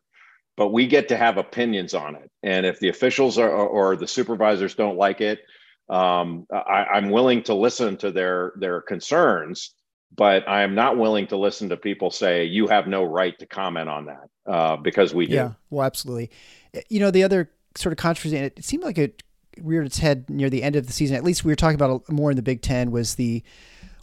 [0.57, 2.31] but we get to have opinions on it.
[2.43, 5.41] And if the officials are, or the supervisors don't like it,
[5.89, 9.75] um, I, I'm willing to listen to their their concerns
[10.15, 13.47] but I am not willing to listen to people say you have no right to
[13.47, 15.35] comment on that uh, because we do.
[15.35, 16.31] Yeah, well, absolutely.
[16.75, 19.23] Eh, you know, the other sort of controversy, and it seemed like it
[19.61, 21.17] reared its head near the end of the season.
[21.17, 23.43] At least we were talking about more in the Big Ten was the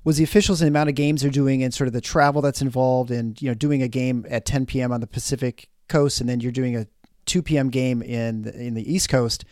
[0.03, 2.41] was the officials and the amount of games they're doing and sort of the travel
[2.41, 4.91] that's involved and you know doing a game at 10 p.m.
[4.91, 6.87] on the Pacific coast and then you're doing a
[7.25, 7.69] 2 p.m.
[7.69, 9.45] game in the, in the East Coast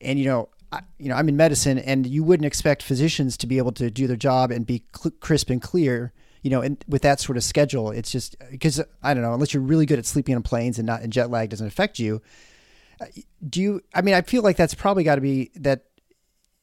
[0.00, 3.46] and you know I, you know, I'm in medicine, and you wouldn't expect physicians to
[3.46, 6.12] be able to do their job and be cl- crisp and clear.
[6.42, 9.52] You know, and with that sort of schedule, it's just because I don't know, unless
[9.52, 12.22] you're really good at sleeping on planes and not and jet lag doesn't affect you.
[13.00, 13.06] Uh,
[13.48, 13.82] do you?
[13.94, 15.84] I mean, I feel like that's probably got to be that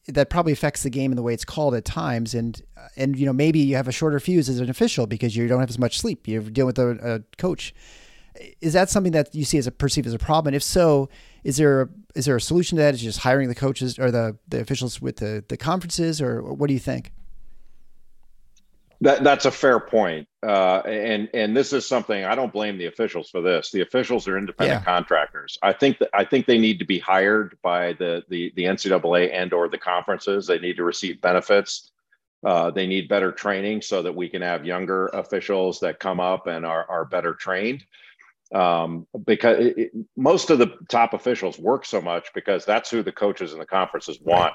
[0.08, 2.34] that probably affects the game and the way it's called at times.
[2.34, 5.36] And uh, and you know, maybe you have a shorter fuse as an official because
[5.36, 6.26] you don't have as much sleep.
[6.26, 7.74] You're dealing with a, a coach.
[8.60, 10.48] Is that something that you see as a perceived as a problem?
[10.48, 11.08] And if so,
[11.42, 12.94] is there a, is there a solution to that?
[12.94, 16.68] Is just hiring the coaches or the, the officials with the, the conferences, or what
[16.68, 17.12] do you think?
[19.00, 20.28] That that's a fair point.
[20.44, 23.70] Uh, and and this is something I don't blame the officials for this.
[23.70, 24.84] The officials are independent yeah.
[24.84, 25.56] contractors.
[25.62, 29.32] I think that I think they need to be hired by the the the NCAA
[29.32, 30.46] and or the conferences.
[30.46, 31.92] They need to receive benefits.
[32.44, 36.46] Uh, they need better training so that we can have younger officials that come up
[36.48, 37.84] and are are better trained
[38.54, 43.12] um, because it, most of the top officials work so much because that's who the
[43.12, 44.54] coaches and the conferences want.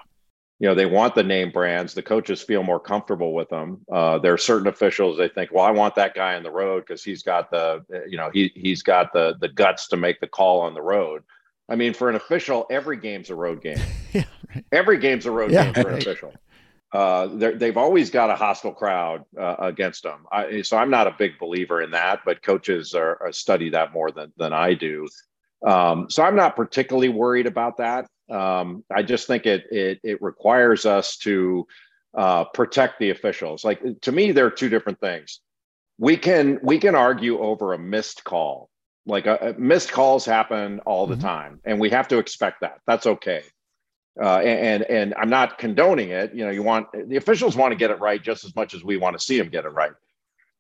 [0.63, 1.93] You know, they want the name brands.
[1.93, 3.81] The coaches feel more comfortable with them.
[3.91, 6.85] Uh, there are certain officials they think, well, I want that guy on the road
[6.87, 10.27] because he's got the, you know, he he's got the the guts to make the
[10.27, 11.23] call on the road.
[11.67, 13.77] I mean, for an official, every game's a road game.
[14.13, 14.23] yeah,
[14.55, 14.63] right.
[14.71, 16.33] Every game's a road yeah, game for an official
[16.93, 20.25] uh, they've always got a hostile crowd uh, against them.
[20.31, 23.91] I, so I'm not a big believer in that, but coaches are, are study that
[23.93, 25.07] more than than I do.
[25.65, 28.05] Um, so I'm not particularly worried about that.
[28.29, 31.67] Um, I just think it it, it requires us to
[32.15, 33.63] uh, protect the officials.
[33.63, 35.39] Like to me, there are two different things.
[35.97, 38.69] We can we can argue over a missed call.
[39.05, 41.23] Like a, uh, a missed calls happen all the mm-hmm.
[41.23, 42.79] time, and we have to expect that.
[42.87, 43.43] That's okay
[44.21, 46.33] uh, and and I'm not condoning it.
[46.33, 48.83] You know, you want the officials want to get it right just as much as
[48.83, 49.93] we want to see them get it right.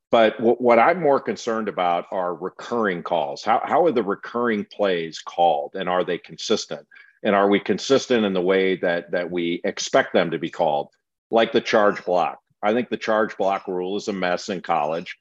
[0.09, 3.43] But w- what I'm more concerned about are recurring calls.
[3.43, 6.87] How how are the recurring plays called, and are they consistent?
[7.23, 10.89] And are we consistent in the way that that we expect them to be called?
[11.31, 12.39] Like the charge block.
[12.61, 15.17] I think the charge block rule is a mess in college,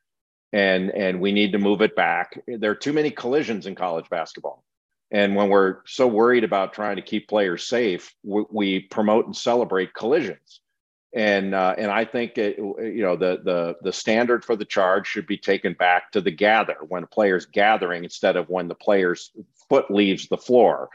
[0.53, 2.41] and and we need to move it back.
[2.47, 4.65] There are too many collisions in college basketball
[5.12, 9.37] and when we're so worried about trying to keep players safe, we, we promote and
[9.37, 10.61] celebrate collisions.
[11.15, 15.07] And uh, and I think it, you know the the the standard for the charge
[15.07, 18.75] should be taken back to the gather when a player's gathering instead of when the
[18.75, 19.31] player's
[19.69, 20.88] foot leaves the floor.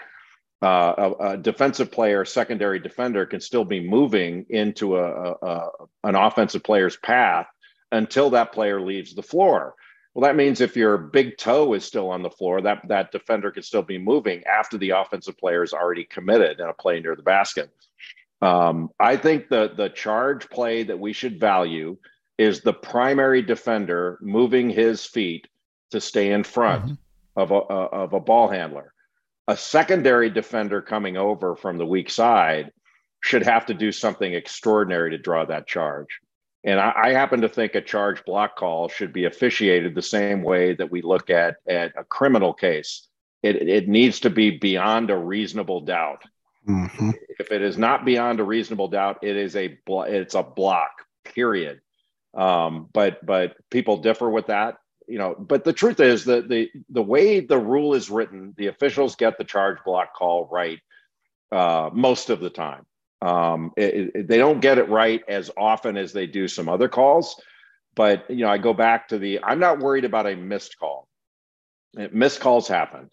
[0.59, 5.69] Uh, a, a, defensive player, secondary defender, can still be moving into a, a,
[6.03, 7.45] an offensive player's path
[7.91, 9.75] until that player leaves the floor.
[10.17, 13.51] Well, that means if your big toe is still on the floor, that that defender
[13.51, 17.15] can still be moving after the offensive player is already committed in a play near
[17.15, 17.69] the basket.
[18.41, 21.97] Um, I think the the charge play that we should value
[22.39, 25.47] is the primary defender moving his feet
[25.91, 26.93] to stay in front mm-hmm.
[27.39, 28.95] of a of a ball handler.
[29.47, 32.71] A secondary defender coming over from the weak side
[33.21, 36.19] should have to do something extraordinary to draw that charge.
[36.63, 40.43] And I, I, happen to think a charge block call should be officiated the same
[40.43, 43.07] way that we look at, at a criminal case.
[43.41, 46.23] it, it needs to be beyond a reasonable doubt.
[46.67, 47.11] Mm-hmm.
[47.39, 50.91] If it is not beyond a reasonable doubt, it is a it's a block.
[51.23, 51.79] Period.
[52.33, 54.75] Um, but but people differ with that,
[55.07, 55.35] you know.
[55.37, 59.37] But the truth is that the the way the rule is written, the officials get
[59.37, 60.79] the charge block call right
[61.51, 62.85] uh, most of the time.
[63.21, 66.87] Um, it, it, they don't get it right as often as they do some other
[66.87, 67.41] calls.
[67.95, 71.07] But you know, I go back to the I'm not worried about a missed call.
[72.11, 73.09] Missed calls happen.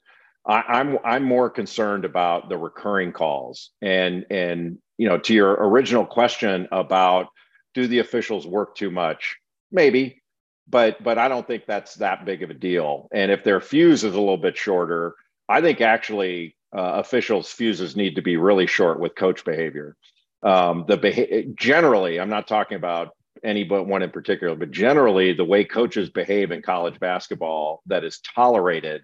[0.46, 5.52] I, I'm, I'm more concerned about the recurring calls and and you know to your
[5.52, 7.28] original question about
[7.72, 9.36] do the officials work too much?
[9.70, 10.22] Maybe,
[10.68, 13.08] but but I don't think that's that big of a deal.
[13.12, 15.14] And if their fuse is a little bit shorter,
[15.48, 19.96] I think actually uh, officials' fuses need to be really short with coach behavior.
[20.42, 23.10] Um, the beha- generally, I'm not talking about
[23.42, 28.04] any but one in particular, but generally, the way coaches behave in college basketball that
[28.04, 29.02] is tolerated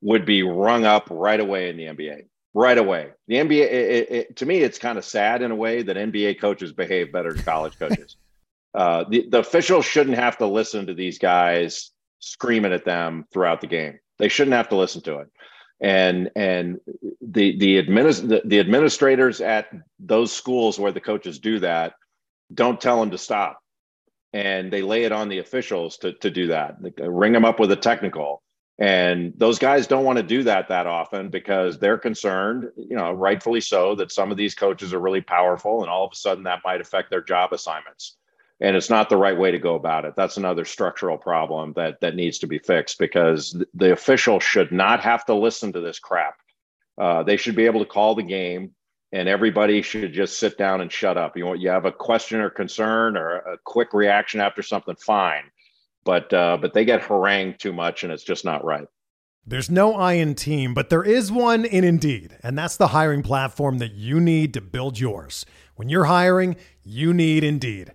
[0.00, 2.26] would be rung up right away in the NBA.
[2.54, 3.60] Right away, the NBA.
[3.60, 7.12] It, it, to me, it's kind of sad in a way that NBA coaches behave
[7.12, 8.16] better than college coaches.
[8.74, 11.90] Uh, the, the officials shouldn't have to listen to these guys
[12.20, 13.98] screaming at them throughout the game.
[14.18, 15.28] They shouldn't have to listen to it.
[15.80, 16.80] And and
[17.20, 19.68] the the, administ- the, the administrators at
[20.00, 21.94] those schools where the coaches do that
[22.52, 23.60] don't tell them to stop.
[24.32, 26.76] And they lay it on the officials to, to do that.
[26.82, 28.42] They ring them up with a technical.
[28.78, 33.12] And those guys don't want to do that that often because they're concerned you know
[33.12, 36.44] rightfully so that some of these coaches are really powerful and all of a sudden
[36.44, 38.16] that might affect their job assignments
[38.60, 40.14] and it's not the right way to go about it.
[40.16, 45.00] That's another structural problem that that needs to be fixed because the official should not
[45.00, 46.38] have to listen to this crap.
[47.00, 48.72] Uh, they should be able to call the game
[49.12, 51.36] and everybody should just sit down and shut up.
[51.36, 55.44] You want you have a question or concern or a quick reaction after something fine.
[56.04, 58.88] But uh, but they get harangued too much and it's just not right.
[59.46, 63.22] There's no I in team, but there is one in Indeed, and that's the hiring
[63.22, 65.46] platform that you need to build yours.
[65.76, 67.94] When you're hiring, you need Indeed.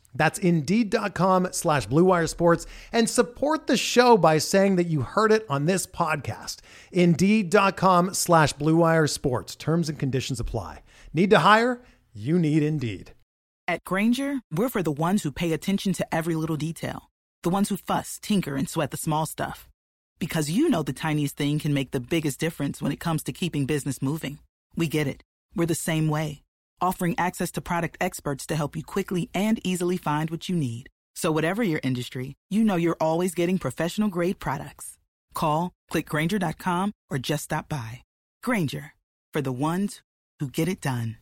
[0.13, 5.65] That's Indeed.com slash Sports and support the show by saying that you heard it on
[5.65, 6.57] this podcast.
[6.91, 8.53] Indeed.com slash
[9.07, 9.55] Sports.
[9.55, 10.81] Terms and conditions apply.
[11.13, 11.81] Need to hire?
[12.13, 13.13] You need Indeed.
[13.67, 17.09] At Grainger, we're for the ones who pay attention to every little detail.
[17.43, 19.69] The ones who fuss, tinker, and sweat the small stuff.
[20.19, 23.31] Because you know the tiniest thing can make the biggest difference when it comes to
[23.31, 24.39] keeping business moving.
[24.75, 25.23] We get it.
[25.55, 26.43] We're the same way
[26.81, 30.87] offering access to product experts to help you quickly and easily find what you need.
[31.15, 34.97] So whatever your industry, you know you're always getting professional grade products.
[35.33, 38.03] Call, clickgrainger.com, or just stop by.
[38.43, 38.93] Grainger,
[39.33, 40.01] for the ones
[40.39, 41.17] who get it done.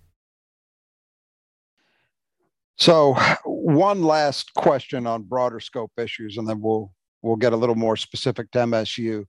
[2.77, 7.75] So, one last question on broader scope issues, and then we'll we'll get a little
[7.75, 9.25] more specific to MSU.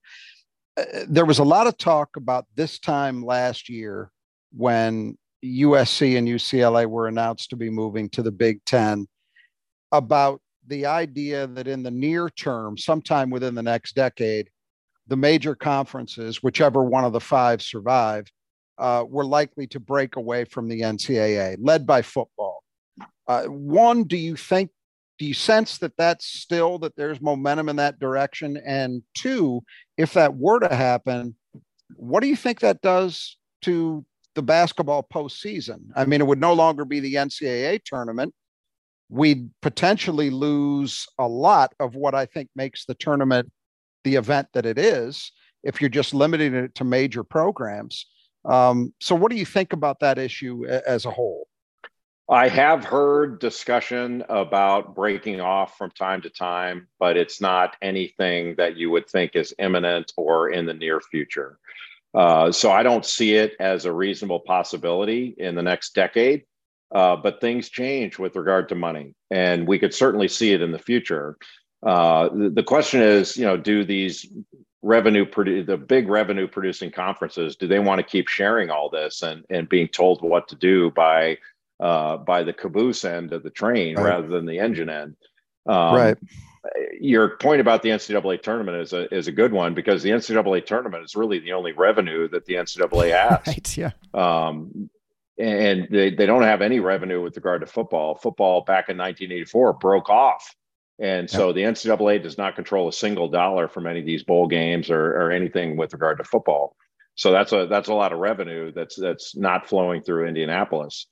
[0.77, 4.09] Uh, there was a lot of talk about this time last year
[4.53, 9.07] when USC and UCLA were announced to be moving to the Big Ten
[9.91, 14.49] about the idea that in the near term, sometime within the next decade,
[15.07, 18.27] the major conferences, whichever one of the five survive,
[18.77, 22.63] uh, were likely to break away from the NCAA, led by football.
[23.27, 24.71] Uh, one, do you think,
[25.19, 28.57] do you sense that that's still that there's momentum in that direction?
[28.65, 29.61] And two,
[29.97, 31.35] if that were to happen,
[31.95, 35.79] what do you think that does to the basketball postseason.
[35.95, 38.33] I mean, it would no longer be the NCAA tournament.
[39.09, 43.51] We'd potentially lose a lot of what I think makes the tournament
[44.03, 45.31] the event that it is
[45.63, 48.07] if you're just limiting it to major programs.
[48.45, 51.47] Um, so, what do you think about that issue as a whole?
[52.29, 58.55] I have heard discussion about breaking off from time to time, but it's not anything
[58.55, 61.59] that you would think is imminent or in the near future.
[62.13, 66.43] Uh, so I don't see it as a reasonable possibility in the next decade.
[66.93, 70.73] Uh, but things change with regard to money, and we could certainly see it in
[70.73, 71.37] the future.
[71.81, 74.27] Uh, the, the, question is, you know, do these
[74.81, 79.21] revenue produ- the big revenue producing conferences do they want to keep sharing all this
[79.21, 81.37] and and being told what to do by
[81.79, 84.05] uh, by the caboose end of the train right.
[84.05, 85.15] rather than the engine end
[85.67, 86.17] um, right
[86.99, 90.65] your point about the NCAA tournament is a is a good one because the NCAA
[90.65, 93.47] tournament is really the only revenue that the NCAA has.
[93.47, 93.77] right.
[93.77, 93.91] Yeah.
[94.13, 94.89] Um,
[95.37, 98.15] and they, they don't have any revenue with regard to football.
[98.15, 100.55] Football back in 1984 broke off.
[100.99, 101.55] And so yep.
[101.55, 105.13] the NCAA does not control a single dollar from any of these bowl games or,
[105.13, 106.75] or anything with regard to football.
[107.15, 111.07] So that's a that's a lot of revenue that's that's not flowing through Indianapolis.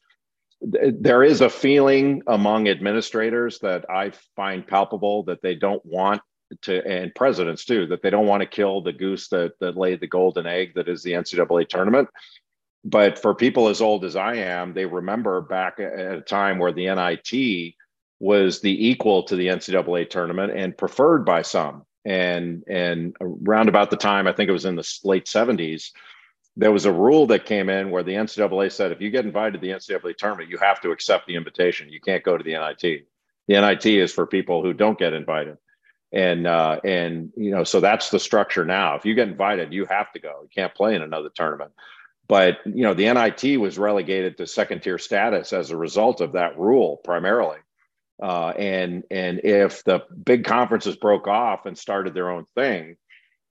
[0.61, 6.21] There is a feeling among administrators that I find palpable that they don't want
[6.63, 10.01] to, and presidents too, that they don't want to kill the goose that that laid
[10.01, 12.09] the golden egg that is the NCAA tournament
[12.83, 16.71] but for people as old as I am, they remember back at a time where
[16.71, 17.75] the NIT
[18.19, 21.83] was the equal to the NCAA tournament and preferred by some.
[22.05, 25.91] And and around about the time, I think it was in the late 70s,
[26.59, 29.53] there was a rule that came in where the NCAA said if you get invited
[29.53, 31.87] to the NCAA tournament, you have to accept the invitation.
[31.87, 33.07] You can't go to the NIT.
[33.47, 35.57] The NIT is for people who don't get invited.
[36.11, 38.95] And uh, and you know, so that's the structure now.
[38.95, 40.39] If you get invited, you have to go.
[40.41, 41.71] You can't play in another tournament.
[42.27, 46.33] But you know, the NIT was relegated to second tier status as a result of
[46.33, 47.59] that rule, primarily.
[48.21, 52.97] Uh, and and if the big conferences broke off and started their own thing,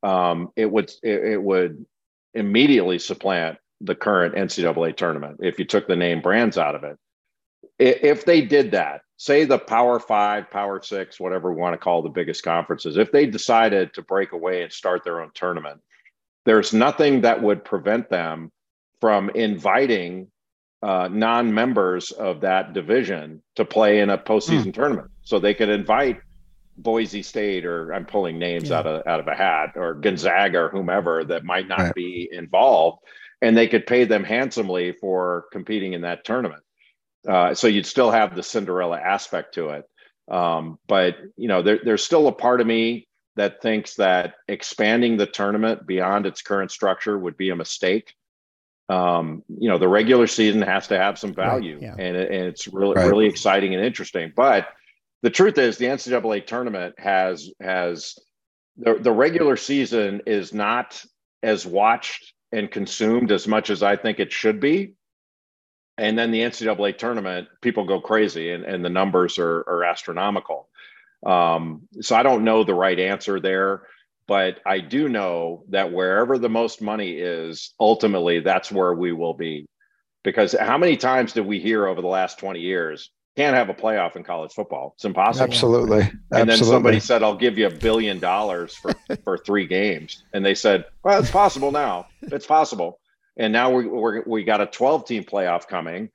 [0.03, 1.87] um, it would it, it, would
[2.35, 6.97] immediately supplant the current NCAA tournament if you took the name brands out of it.
[7.79, 12.03] If they did that, say the Power Five, Power Six, whatever we want to call
[12.03, 15.81] the biggest conferences, if they decided to break away and start their own tournament,
[16.45, 18.51] there's nothing that would prevent them
[19.01, 20.29] from inviting
[20.83, 24.75] uh, non-members of that division to play in a postseason mm.
[24.75, 25.11] tournament.
[25.23, 26.21] So they could invite
[26.79, 28.79] Boise State, or I'm pulling names yeah.
[28.79, 31.95] out of out of a hat, or Gonzaga, or whomever that might not right.
[31.95, 33.03] be involved,
[33.43, 36.63] and they could pay them handsomely for competing in that tournament.
[37.29, 39.85] Uh, so you'd still have the Cinderella aspect to it.
[40.31, 45.17] Um, but you know, there, there's still a part of me that thinks that expanding
[45.17, 48.15] the tournament beyond its current structure would be a mistake
[48.89, 51.95] um, you know, the regular season has to have some value, right, yeah.
[51.99, 53.09] and, and it's really right.
[53.09, 54.33] really exciting and interesting.
[54.35, 54.69] But
[55.23, 58.19] the truth is, the NCAA tournament has has
[58.77, 61.05] the, the regular season is not
[61.43, 64.95] as watched and consumed as much as I think it should be.
[65.97, 70.69] And then the NCAA tournament, people go crazy, and, and the numbers are, are astronomical.
[71.27, 73.83] Um, so I don't know the right answer there.
[74.29, 79.33] But I do know that wherever the most money is, ultimately, that's where we will
[79.33, 79.67] be.
[80.23, 83.75] Because how many times did we hear over the last 20 years, can't have a
[83.75, 84.95] playoff in college football?
[84.97, 85.45] It's impossible.
[85.45, 86.01] Absolutely.
[86.01, 86.45] And Absolutely.
[86.47, 90.25] then somebody said, I'll give you a billion dollars for, for three games.
[90.33, 92.09] And they said, well, it's possible now.
[92.23, 92.99] It's possible.
[93.37, 96.11] And now we we we got a 12 team playoff coming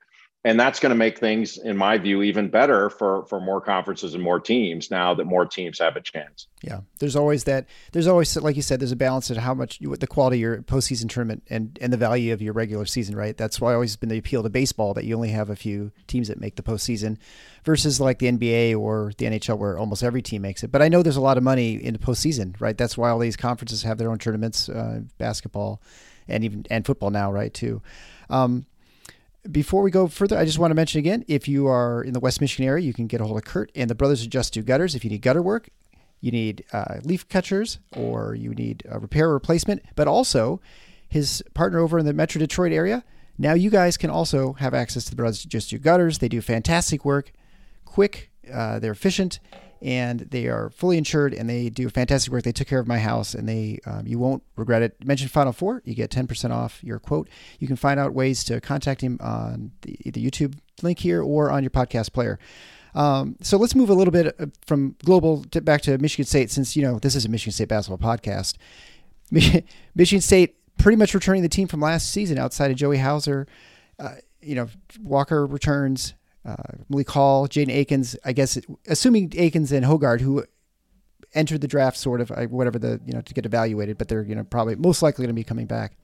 [0.46, 4.12] and that's going to make things in my view even better for for more conferences
[4.12, 6.46] and more teams now that more teams have a chance.
[6.62, 6.80] Yeah.
[6.98, 9.96] There's always that there's always like you said there's a balance at how much you,
[9.96, 13.36] the quality of your postseason tournament and and the value of your regular season right?
[13.36, 16.28] That's why always been the appeal to baseball that you only have a few teams
[16.28, 17.16] that make the postseason
[17.64, 20.70] versus like the nba or the nhl where almost every team makes it.
[20.70, 22.76] But i know there's a lot of money in the postseason right?
[22.76, 25.80] That's why all these conferences have their own tournaments uh, basketball
[26.28, 27.80] and even and football now right too.
[28.30, 28.66] Um,
[29.50, 32.20] before we go further, I just want to mention again if you are in the
[32.20, 34.62] West Michigan area, you can get a hold of Kurt and the Brothers Just Do
[34.62, 34.94] Gutters.
[34.94, 35.68] If you need gutter work,
[36.20, 40.60] you need uh, leaf catchers, or you need a repair or replacement, but also
[41.08, 43.04] his partner over in the Metro Detroit area.
[43.36, 46.18] Now you guys can also have access to the Brothers Just Do Gutters.
[46.18, 47.32] They do fantastic work,
[47.84, 49.40] quick, uh, they're efficient,
[49.84, 52.42] and they are fully insured and they do fantastic work.
[52.42, 54.96] They took care of my house and they um, you won't regret it.
[55.04, 57.28] Mention Final Four, you get 10% off your quote.
[57.60, 61.50] You can find out ways to contact him on the, the YouTube link here or
[61.50, 62.38] on your podcast player.
[62.94, 66.50] Um, so let's move a little bit uh, from global to back to Michigan State
[66.50, 68.54] since you know this is a Michigan State basketball podcast.
[69.94, 73.46] Michigan State pretty much returning the team from last season outside of Joey Hauser.
[73.98, 74.68] Uh, you know,
[75.02, 76.14] Walker returns
[76.44, 76.56] uh,
[76.88, 78.16] Malik Hall, Jaden Akins.
[78.24, 80.44] I guess assuming Akins and Hoggard, who
[81.34, 84.34] entered the draft, sort of whatever the you know to get evaluated, but they're you
[84.34, 85.96] know probably most likely going to be coming back.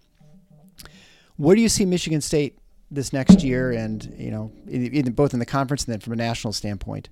[1.37, 2.59] Where do you see Michigan State
[2.91, 6.13] this next year, and you know, in, in, both in the conference and then from
[6.13, 7.09] a national standpoint?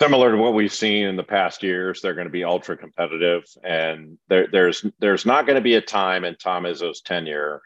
[0.00, 3.44] Similar to what we've seen in the past years, they're going to be ultra competitive,
[3.62, 7.62] and there, there's there's not going to be a time in Tom Izzo's tenure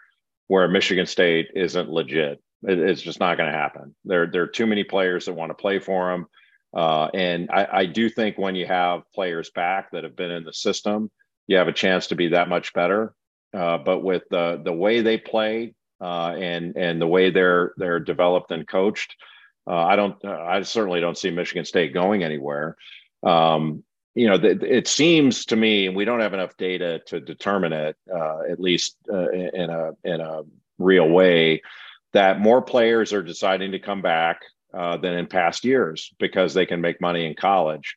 [0.48, 2.42] where Michigan State isn't legit.
[2.62, 3.94] It, it's just not going to happen.
[4.04, 6.26] There, there are too many players that want to play for him.
[6.72, 10.44] Uh, and I, I, do think when you have players back that have been in
[10.44, 11.11] the system,
[11.48, 13.12] you have a chance to be that much better.
[13.52, 17.98] Uh, but with the the way they play uh, and and the way they're they're
[17.98, 19.16] developed and coached,
[19.66, 22.76] uh, I don't I certainly don't see Michigan State going anywhere.
[23.24, 23.82] Um,
[24.14, 27.72] you know, th- it seems to me, and we don't have enough data to determine
[27.72, 30.42] it, uh, at least uh, in a in a
[30.78, 31.62] real way,
[32.12, 34.40] that more players are deciding to come back
[34.74, 37.96] uh, than in past years because they can make money in college.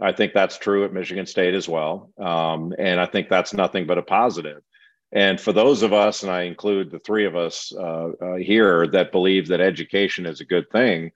[0.00, 3.86] I think that's true at Michigan State as well, um, and I think that's nothing
[3.86, 4.62] but a positive.
[5.10, 8.86] And for those of us, and I include the three of us uh, uh, here
[8.88, 11.12] that believe that education is a good thing,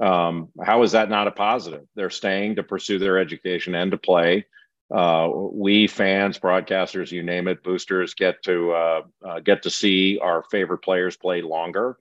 [0.00, 1.86] um, how is that not a positive?
[1.94, 4.46] They're staying to pursue their education and to play.
[4.92, 10.18] Uh, we fans, broadcasters, you name it, boosters get to uh, uh, get to see
[10.18, 11.96] our favorite players play longer,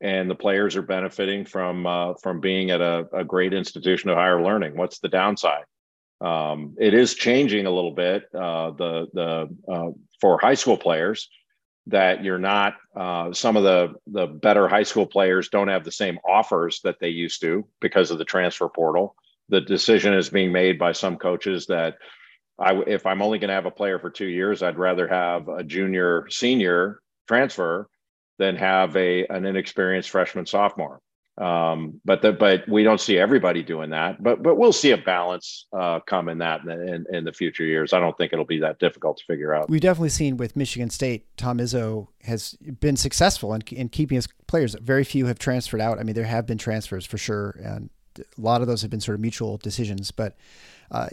[0.00, 4.16] and the players are benefiting from uh, from being at a, a, great institution of
[4.16, 4.76] higher learning.
[4.76, 5.64] What's the downside?
[6.20, 8.24] Um, it is changing a little bit.
[8.34, 11.28] Uh, the the uh, for high school players,
[11.86, 12.74] that you're not
[13.32, 17.10] some of the the better high school players don't have the same offers that they
[17.10, 19.14] used to because of the transfer portal
[19.48, 21.96] the decision is being made by some coaches that
[22.58, 25.48] I, if I'm only going to have a player for two years, I'd rather have
[25.48, 27.88] a junior senior transfer
[28.38, 31.00] than have a an inexperienced freshman sophomore.
[31.36, 34.22] Um, but the, but we don't see everybody doing that.
[34.22, 37.64] But but we'll see a balance uh, come in that in, in, in the future
[37.64, 37.92] years.
[37.92, 39.68] I don't think it'll be that difficult to figure out.
[39.68, 44.28] We've definitely seen with Michigan State, Tom Izzo has been successful in, in keeping his
[44.46, 44.76] players.
[44.80, 45.98] Very few have transferred out.
[45.98, 49.00] I mean, there have been transfers for sure, and a lot of those have been
[49.00, 50.12] sort of mutual decisions.
[50.12, 50.36] But
[50.92, 51.08] uh,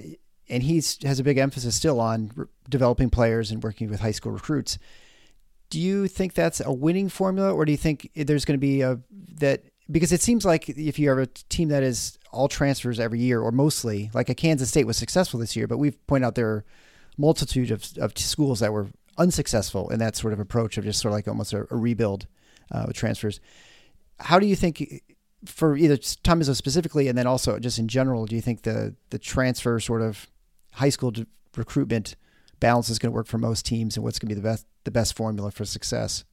[0.52, 4.12] and he has a big emphasis still on re- developing players and working with high
[4.12, 4.78] school recruits.
[5.70, 8.82] Do you think that's a winning formula, or do you think there's going to be
[8.82, 9.00] a
[9.40, 13.20] that because it seems like if you have a team that is all transfers every
[13.20, 16.36] year or mostly like a Kansas State was successful this year, but we've pointed out
[16.36, 16.66] there are
[17.18, 18.88] multitude of, of schools that were
[19.18, 22.28] unsuccessful in that sort of approach of just sort of like almost a, a rebuild
[22.72, 23.40] uh, with transfers.
[24.20, 25.02] How do you think
[25.46, 28.96] for either Tom Izzo specifically and then also just in general, do you think the
[29.10, 30.28] the transfer sort of
[30.74, 31.14] high school
[31.56, 32.16] recruitment
[32.60, 34.66] balance is going to work for most teams and what's going to be the best
[34.84, 36.24] the best formula for success?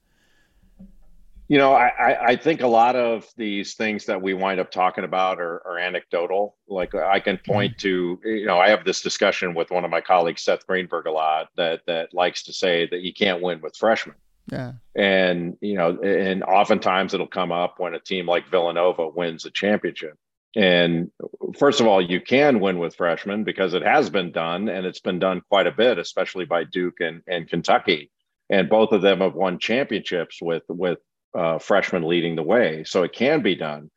[1.49, 5.03] You know, I, I think a lot of these things that we wind up talking
[5.03, 6.55] about are, are anecdotal.
[6.67, 7.51] Like I can mm-hmm.
[7.51, 11.07] point to, you know, I have this discussion with one of my colleagues, Seth Greenberg,
[11.07, 14.15] a lot that that likes to say that you can't win with freshmen.
[14.51, 14.73] Yeah.
[14.95, 19.51] And you know, and oftentimes it'll come up when a team like Villanova wins a
[19.51, 20.19] championship.
[20.55, 21.11] And
[21.57, 24.99] first of all, you can win with freshmen because it has been done, and it's
[24.99, 28.09] been done quite a bit, especially by Duke and, and Kentucky.
[28.49, 30.97] And both of them have won championships with with
[31.37, 32.83] uh, freshmen leading the way.
[32.83, 33.91] So it can be done.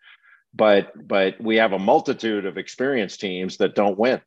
[0.54, 4.20] But but we have a multitude of experienced teams that don't win.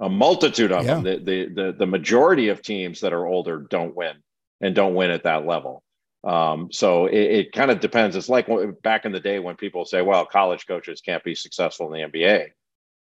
[0.00, 0.94] A multitude of yeah.
[0.94, 1.04] them.
[1.04, 4.16] The, the, the the majority of teams that are older don't win
[4.60, 5.84] and don't win at that level.
[6.24, 8.14] Um, so it, it kind of depends.
[8.16, 8.48] It's like
[8.82, 12.08] back in the day when people say, "Well, college coaches can't be successful in the
[12.08, 12.48] NBA."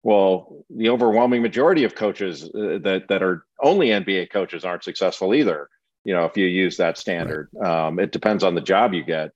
[0.02, 5.34] Well, the overwhelming majority of coaches uh, that that are only NBA coaches aren't successful
[5.34, 5.68] either
[6.08, 7.50] you know, if you use that standard.
[7.62, 9.30] Um, it depends on the job you get.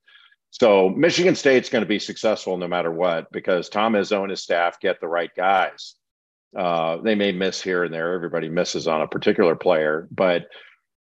[0.50, 4.42] So Michigan State's going to be successful no matter what because Tom Izzo and his
[4.42, 5.94] staff get the right guys.
[6.56, 8.14] Uh, they may miss here and there.
[8.14, 10.46] Everybody misses on a particular player, but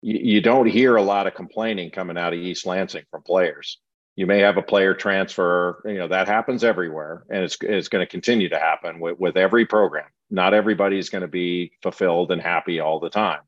[0.02, 3.80] you, you don't hear a lot of complaining coming out of East Lansing from players.
[4.16, 8.06] You may have a player transfer, you know, that happens everywhere and it's, it's going
[8.06, 10.08] to continue to happen with, with every program.
[10.30, 13.42] Not everybody's going to be fulfilled and happy all the time.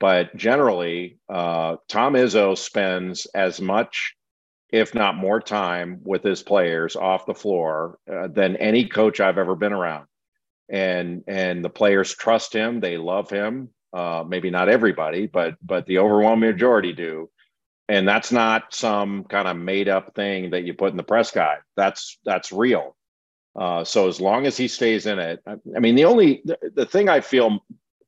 [0.00, 4.14] But generally, uh, Tom Izzo spends as much,
[4.70, 9.38] if not more, time with his players off the floor uh, than any coach I've
[9.38, 10.06] ever been around.
[10.68, 13.70] And and the players trust him; they love him.
[13.92, 17.30] Uh, maybe not everybody, but but the overwhelming majority do.
[17.88, 21.30] And that's not some kind of made up thing that you put in the press
[21.30, 21.60] guide.
[21.74, 22.96] That's that's real.
[23.56, 26.58] Uh, so as long as he stays in it, I, I mean, the only the,
[26.74, 27.60] the thing I feel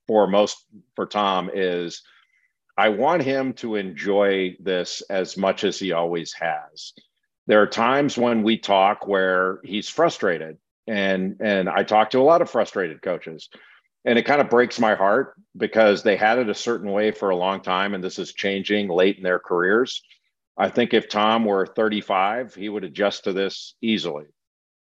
[0.07, 0.65] for most
[0.97, 2.03] for Tom is
[2.77, 6.93] I want him to enjoy this as much as he always has.
[7.47, 12.23] There are times when we talk where he's frustrated and and I talk to a
[12.23, 13.49] lot of frustrated coaches
[14.05, 17.31] and it kind of breaks my heart because they had it a certain way for
[17.31, 20.03] a long time and this is changing late in their careers.
[20.57, 24.25] I think if Tom were 35, he would adjust to this easily.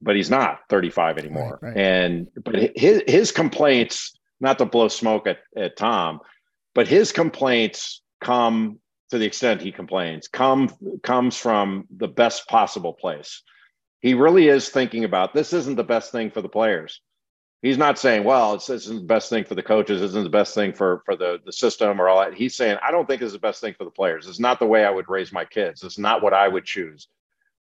[0.01, 1.59] But he's not 35 anymore.
[1.61, 1.77] Right, right.
[1.77, 6.19] And but his his complaints not to blow smoke at, at Tom,
[6.75, 8.79] but his complaints come
[9.11, 10.69] to the extent he complains come
[11.03, 13.43] comes from the best possible place
[14.03, 17.01] he really is thinking about this isn't the best thing for the players.
[17.63, 20.25] He's not saying, well, it's, this isn't the best thing for the coaches, this isn't
[20.25, 22.33] the best thing for, for the, the system or all that.
[22.33, 24.27] He's saying, I don't think it's the best thing for the players.
[24.27, 25.81] It's not the way I would raise my kids.
[25.81, 27.07] It's not what I would choose.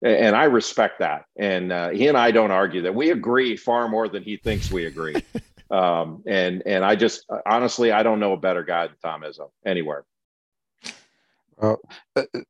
[0.02, 1.26] And I respect that.
[1.38, 2.94] And uh, he and I don't argue that.
[2.94, 5.14] We agree far more than he thinks we agree.
[5.70, 9.50] um, and and I just honestly, I don't know a better guy than Tom Izzo
[9.64, 10.04] anywhere.
[11.58, 11.76] Uh,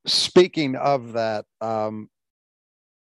[0.07, 2.09] speaking of that, um,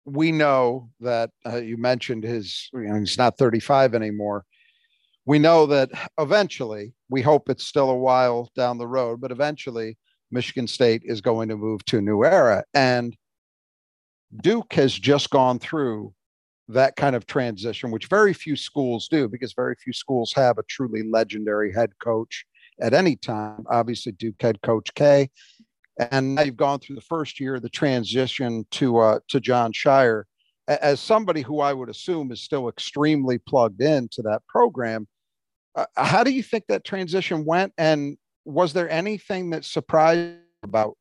[0.06, 4.44] we know that uh, you mentioned his, you know, he's not 35 anymore.
[5.26, 9.98] We know that eventually, we hope it's still a while down the road, but eventually,
[10.30, 12.64] Michigan State is going to move to a new era.
[12.74, 13.16] And
[14.42, 16.14] Duke has just gone through
[16.68, 20.64] that kind of transition, which very few schools do, because very few schools have a
[20.64, 22.44] truly legendary head coach
[22.80, 23.64] at any time.
[23.68, 25.30] Obviously, Duke head coach K
[25.98, 29.72] and now you've gone through the first year, of the transition to uh, to Jon
[29.72, 30.24] Scheyer
[30.68, 35.06] As somebody who I would assume is still extremely plugged into that program,
[35.74, 37.72] uh, how do you think that transition went?
[37.78, 40.96] And was there anything that surprised about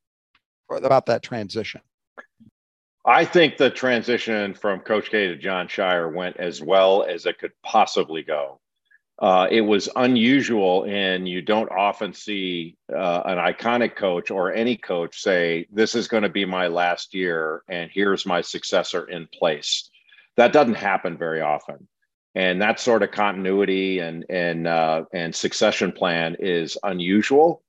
[0.72, 1.82] about that transition?
[3.06, 7.38] I think the transition from Coach K to Jon Scheyer went as well as it
[7.38, 8.60] could possibly go.
[9.20, 14.76] Uh, it was unusual, and you don't often see uh, an iconic coach or any
[14.76, 19.28] coach say, "This is going to be my last year, and here's my successor in
[19.28, 19.90] place."
[20.36, 21.88] That doesn't happen very often,
[22.36, 27.62] and that sort of continuity and and uh, and succession plan is unusual.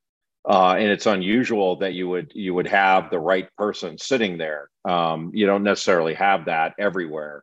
[0.49, 4.69] Uh, and it's unusual that you would you would have the right person sitting there.
[4.85, 7.43] Um, you don't necessarily have that everywhere.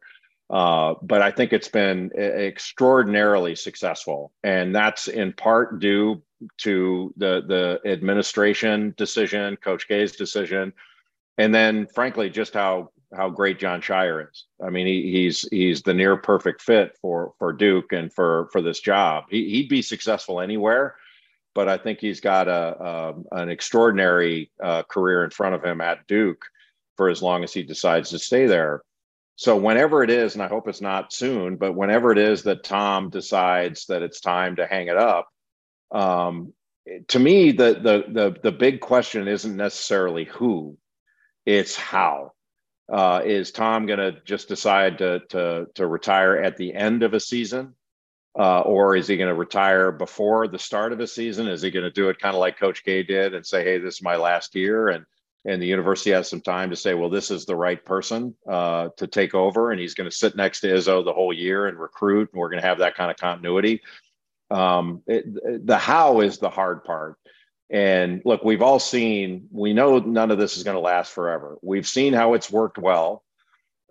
[0.50, 6.22] Uh, but I think it's been extraordinarily successful, and that's in part due
[6.60, 10.74] to the the administration decision, Coach K's decision,
[11.38, 14.46] and then frankly just how how great Jon Scheyer is.
[14.64, 18.62] I mean, he, he's he's the near perfect fit for for Duke and for for
[18.62, 19.26] this job.
[19.30, 20.96] He, he'd be successful anywhere,
[21.56, 25.82] but I think he's got a, a an extraordinary uh, career in front of him
[25.82, 26.46] at Duke
[26.98, 28.84] for as long as he decides to stay there.
[29.36, 32.64] So whenever it is, and I hope it's not soon, but whenever it is that
[32.64, 35.28] Tom decides that it's time to hang it up,
[35.92, 36.54] um,
[37.10, 40.78] to me, the, the the the big question isn't necessarily who,
[41.46, 42.32] it's how.
[42.92, 47.14] Uh, is Tom going to just decide to to to retire at the end of
[47.14, 47.76] a season,
[48.38, 51.48] uh, or is he going to retire before the start of a season?
[51.48, 53.78] Is he going to do it kind of like Coach K did and say, "Hey,
[53.78, 55.06] this is my last year," and
[55.46, 58.90] and the university has some time to say, well, this is the right person uh,
[58.98, 61.78] to take over, and he's going to sit next to Izzo the whole year and
[61.78, 63.82] recruit, and we're going to have that kind of continuity.
[64.50, 67.18] Um, it, the how is the hard part.
[67.70, 71.58] And look, we've all seen, we know none of this is going to last forever.
[71.62, 73.24] We've seen how it's worked well.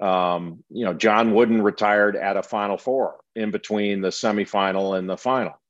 [0.00, 5.08] Um, you know, John Wooden retired at a Final Four in between the semifinal and
[5.08, 5.60] the final.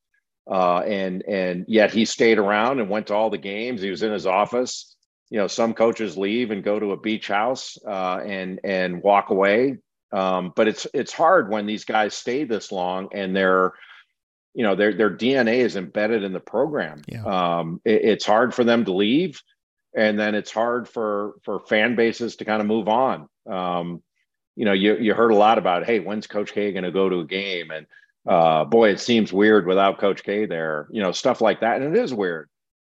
[0.51, 3.80] Uh, and and yet he stayed around and went to all the games.
[3.80, 4.93] He was in his office
[5.33, 9.30] you know some coaches leave and go to a beach house uh, and and walk
[9.30, 9.78] away.
[10.12, 13.72] Um, but it's it's hard when these guys stay this long and their
[14.53, 17.01] you know their their dna is embedded in the program.
[17.09, 17.24] Yeah.
[17.24, 19.41] um, it, it's hard for them to leave
[19.97, 23.26] and then it's hard for for fan bases to kind of move on.
[23.51, 24.03] Um,
[24.55, 27.09] you know you you heard a lot about hey when's coach k going to go
[27.09, 27.70] to a game?
[27.70, 27.87] And
[28.28, 31.80] uh, boy it seems weird without coach k there you know stuff like that.
[31.80, 32.51] And it is weird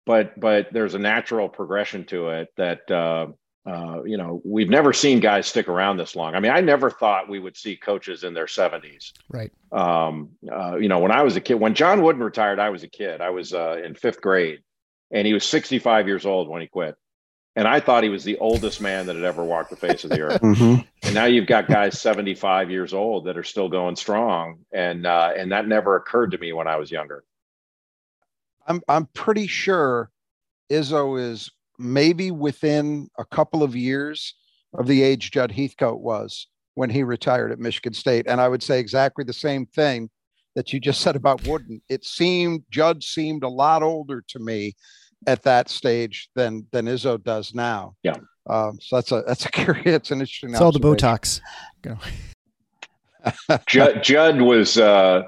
[0.07, 3.27] but but there's a natural progression to it that uh,
[3.69, 6.33] uh, you know we've never seen guys stick around this long.
[6.33, 9.11] I mean, I never thought we would see coaches in their 70s.
[9.29, 9.51] Right.
[9.71, 12.83] Um, uh, you know, when I was a kid, when John Wooden retired, I was
[12.83, 13.19] a kid.
[13.19, 14.59] I was uh, in fifth grade,
[15.11, 16.95] and he was 65 years old when he quit.
[17.57, 20.11] And I thought he was the oldest man that had ever walked the face of
[20.11, 20.41] the earth.
[20.43, 20.81] mm-hmm.
[21.03, 25.33] And now you've got guys 75 years old that are still going strong, and uh,
[25.35, 27.25] and that never occurred to me when I was younger.
[28.67, 30.11] I'm I'm pretty sure
[30.69, 31.49] Izzo is
[31.79, 34.35] maybe within a couple of years
[34.73, 38.25] of the age Judd Heathcote was when he retired at Michigan State.
[38.27, 40.09] And I would say exactly the same thing
[40.55, 41.81] that you just said about Wooden.
[41.89, 44.75] It seemed Judd seemed a lot older to me
[45.25, 47.95] at that stage than than Izzo does now.
[48.03, 48.15] Yeah.
[48.49, 50.51] Um, so that's a that's a curious, it's an interesting.
[50.51, 51.41] It's all the Botox.
[53.67, 55.23] Judd, Judd was uh,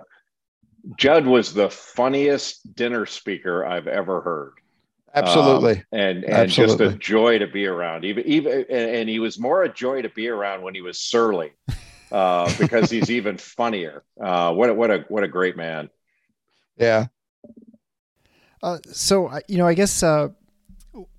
[0.97, 4.53] Judd was the funniest dinner speaker I've ever heard.
[5.13, 5.77] Absolutely.
[5.77, 6.85] Um, and and Absolutely.
[6.85, 8.05] just a joy to be around.
[8.05, 11.51] Even even and he was more a joy to be around when he was surly.
[12.11, 14.03] Uh, because he's even funnier.
[14.19, 15.91] Uh, what a, what a what a great man.
[16.75, 17.05] Yeah.
[18.63, 20.29] Uh, so you know, I guess uh,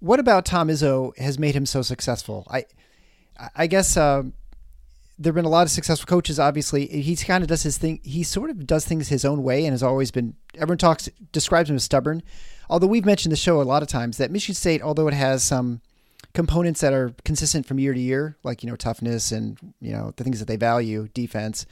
[0.00, 2.44] what about Tom Izzo has made him so successful?
[2.50, 2.64] I
[3.54, 3.96] I guess
[5.20, 6.38] uh, there've been a lot of successful coaches.
[6.38, 8.00] Obviously, he kind of does his thing.
[8.02, 10.34] He sort of does things his own way, and has always been.
[10.54, 12.22] Everyone talks describes him as stubborn.
[12.68, 15.42] Although we've mentioned the show a lot of times that Michigan State, although it has
[15.42, 15.80] some
[16.32, 20.12] components that are consistent from year to year, like you know toughness and you know
[20.16, 21.66] the things that they value, defense,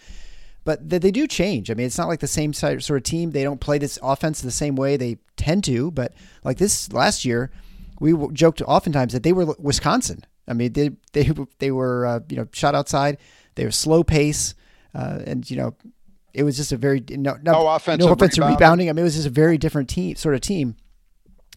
[0.65, 1.71] but they, they do change.
[1.71, 3.31] I mean, it's not like the same sort of team.
[3.31, 4.97] They don't play this offense the same way.
[4.97, 6.13] They tend to, but
[6.45, 7.51] like this last year,
[8.01, 10.25] we joked oftentimes that they were Wisconsin.
[10.49, 13.19] I mean, they they they were uh, you know shot outside.
[13.59, 14.55] They were slow pace,
[14.95, 15.75] uh, and you know
[16.33, 18.57] it was just a very no no, no offensive, no offensive rebounding.
[18.57, 18.89] rebounding.
[18.89, 20.77] I mean, it was just a very different team sort of team.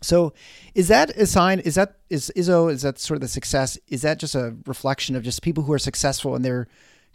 [0.01, 0.33] So,
[0.73, 1.59] is that a sign?
[1.59, 2.71] Is that is Izzo?
[2.71, 3.77] Is that sort of the success?
[3.87, 6.67] Is that just a reflection of just people who are successful in their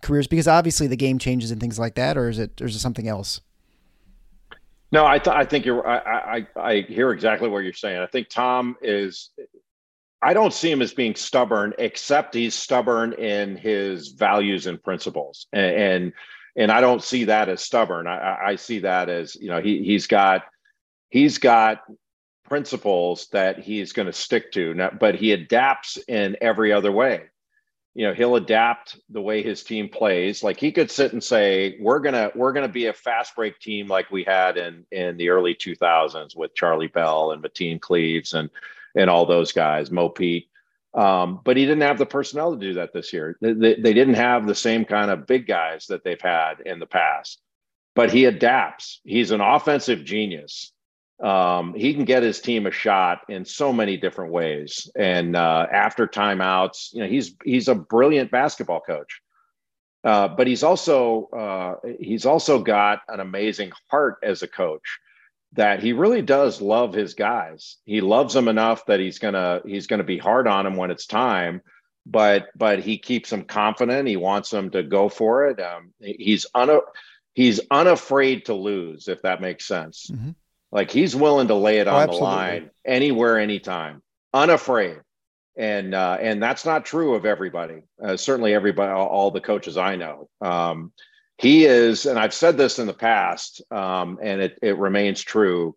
[0.03, 0.29] careers?
[0.29, 2.79] Because obviously the game changes and things like that, or is it or is it
[2.79, 3.41] something else?
[4.93, 5.85] No, I, th- I think you're.
[5.87, 8.01] I, I I hear exactly what you're saying.
[8.01, 9.31] I think Tom is.
[10.27, 15.47] I don't see him as being stubborn, except he's stubborn in his values and principles,
[15.53, 16.13] and and,
[16.57, 18.09] and I don't see that as stubborn.
[18.09, 20.43] I, I see that as you know he he's got
[21.11, 21.83] he's got
[22.43, 27.23] principles that he's going to stick to, but he adapts in every other way.
[27.95, 30.43] You know he'll adapt the way his team plays.
[30.43, 33.87] Like he could sit and say we're gonna we're gonna be a fast break team
[33.87, 38.51] like we had in in the early 2000s with charlie bell and mateen cleaves and
[38.97, 40.49] and all those guys mo pete.
[40.95, 43.37] Um, but he didn't have the personnel to do that this year.
[43.43, 46.79] They, they, they didn't have the same kind of big guys that they've had in
[46.79, 47.43] the past
[47.97, 49.01] but he adapts.
[49.05, 50.71] He's an offensive genius.
[51.21, 54.89] Um, he can get his team a shot in so many different ways.
[54.95, 59.23] And uh, after timeouts, you know, he's he's a brilliant basketball coach.
[60.05, 65.01] Uh, but he's also uh, he's also got an amazing heart as a coach
[65.53, 67.77] that he really does love his guys.
[67.85, 71.07] He loves them enough that he's gonna he's gonna be hard on them when it's
[71.07, 71.63] time.
[72.05, 74.09] But but he keeps them confident.
[74.09, 75.61] He wants them to go for it.
[75.61, 76.81] Um, he's un
[77.35, 80.11] he's unafraid to lose, if that makes sense.
[80.13, 80.31] Mm-hmm.
[80.73, 84.03] Like he's willing to lay it oh, on the line anywhere, anytime,
[84.35, 84.99] unafraid.
[85.57, 87.83] And uh, and that's not true of everybody.
[88.03, 90.29] Uh, certainly, everybody, all, all, the coaches I know.
[90.43, 90.93] Um,
[91.39, 95.77] he is, and I've said this in the past, um, and it it remains true.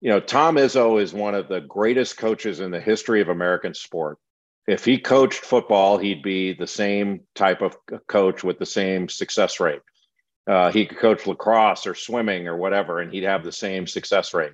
[0.00, 3.74] You know, Tom Izzo is one of the greatest coaches in the history of American
[3.74, 4.18] sport.
[4.66, 7.76] If he coached football, he'd be the same type of
[8.06, 9.82] coach with the same success rate.
[10.46, 14.32] Uh, he could coach lacrosse or swimming or whatever, and he'd have the same success
[14.32, 14.52] rate.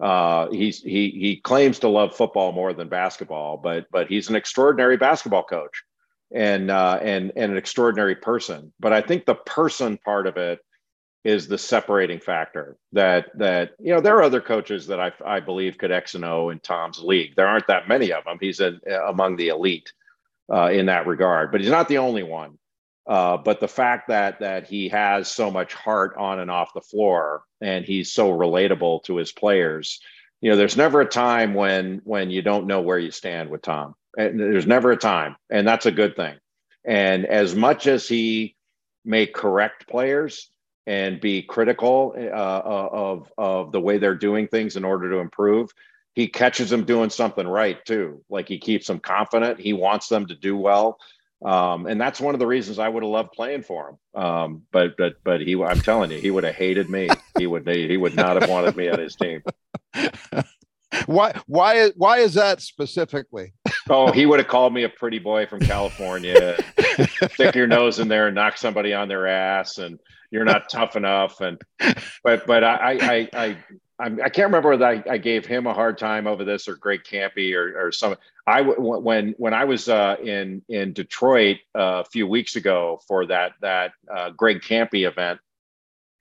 [0.00, 4.36] Uh, he's he he claims to love football more than basketball, but but he's an
[4.36, 5.84] extraordinary basketball coach
[6.32, 8.72] and uh, and and an extraordinary person.
[8.80, 10.60] But I think the person part of it
[11.24, 12.76] is the separating factor.
[12.92, 16.24] That that you know there are other coaches that I I believe could X and
[16.24, 17.34] O in Tom's league.
[17.36, 18.38] There aren't that many of them.
[18.40, 19.92] He's in, among the elite
[20.52, 22.58] uh, in that regard, but he's not the only one.
[23.06, 26.80] Uh, but the fact that that he has so much heart on and off the
[26.80, 30.00] floor, and he's so relatable to his players,
[30.40, 33.62] you know, there's never a time when when you don't know where you stand with
[33.62, 33.94] Tom.
[34.16, 36.36] And there's never a time, and that's a good thing.
[36.84, 38.56] And as much as he
[39.04, 40.50] may correct players
[40.86, 45.18] and be critical uh, uh of of the way they're doing things in order to
[45.18, 45.70] improve,
[46.14, 48.22] he catches them doing something right too.
[48.30, 49.60] Like he keeps them confident.
[49.60, 50.98] He wants them to do well
[51.44, 54.22] um, and that's one of the reasons I would have loved playing for him.
[54.22, 57.08] Um, but but but he, I'm telling you, he would have hated me.
[57.36, 59.42] He would he would not have wanted me on his team.
[61.06, 63.52] why why why is that specifically?
[63.88, 66.58] Oh, he would have called me a pretty boy from California.
[67.32, 69.98] stick your nose in there and knock somebody on their ass, and
[70.30, 71.40] you're not tough enough.
[71.40, 71.60] And
[72.22, 73.56] but but I I I
[73.98, 76.68] I'm, I can not remember that I, I, gave him a hard time over this
[76.68, 78.16] or Greg Kampe or, or some.
[78.46, 83.26] I when when I was uh, in in Detroit uh, a few weeks ago for
[83.26, 85.40] that that uh, Greg Kampe event,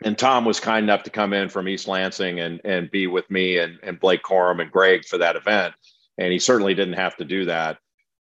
[0.03, 3.29] and Tom was kind enough to come in from East Lansing and and be with
[3.29, 5.73] me and and Blake Corum and Greg for that event,
[6.17, 7.77] and he certainly didn't have to do that.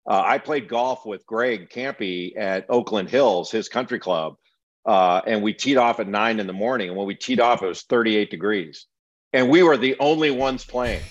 [0.09, 4.37] Uh, I played golf with Greg Kampe at Oakland Hills, his country club,
[4.85, 6.89] uh, and we teed off at nine in the morning.
[6.89, 8.87] And when we teed off, it was 38 degrees
[9.33, 11.03] and we were the only ones playing.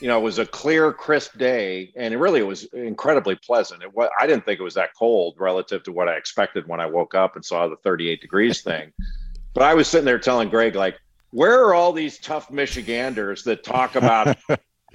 [0.00, 3.82] You know, it was a clear, crisp day, and it really was incredibly pleasant.
[3.82, 6.80] It was, I didn't think it was that cold relative to what I expected when
[6.80, 8.92] I woke up and saw the 38 degrees thing.
[9.54, 10.98] But I was sitting there telling Greg, like,
[11.30, 14.36] where are all these tough Michiganders that talk about,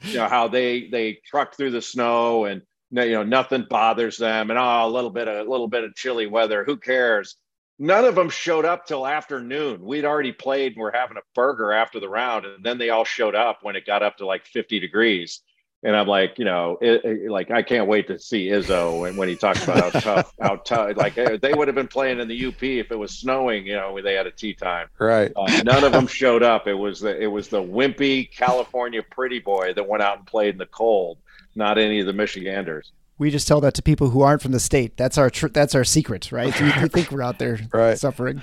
[0.03, 4.49] you know, how they they truck through the snow and you know nothing bothers them,
[4.49, 7.35] and oh, a little bit of a little bit of chilly weather, who cares?
[7.79, 9.81] none of them showed up till afternoon.
[9.81, 13.05] We'd already played and we're having a burger after the round, and then they all
[13.05, 15.41] showed up when it got up to like 50 degrees.
[15.81, 19.15] And I'm like, you know, it, it, like I can't wait to see Izzo when,
[19.15, 20.97] when he talks about how tough, how tough.
[20.97, 23.65] Like they would have been playing in the UP if it was snowing.
[23.65, 24.87] You know, when they had a tee time.
[24.99, 25.31] Right.
[25.35, 26.67] Uh, none of them showed up.
[26.67, 30.55] It was the it was the wimpy California pretty boy that went out and played
[30.55, 31.17] in the cold.
[31.55, 32.91] Not any of the Michiganders.
[33.17, 34.97] We just tell that to people who aren't from the state.
[34.97, 36.57] That's our tr- that's our secret, right?
[36.59, 37.97] We, we think we're out there Right.
[37.97, 38.41] suffering.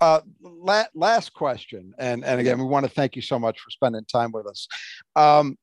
[0.00, 3.70] Uh, la- last question, and and again, we want to thank you so much for
[3.70, 4.66] spending time with us.
[5.16, 5.58] Um,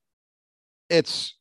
[0.90, 1.36] it's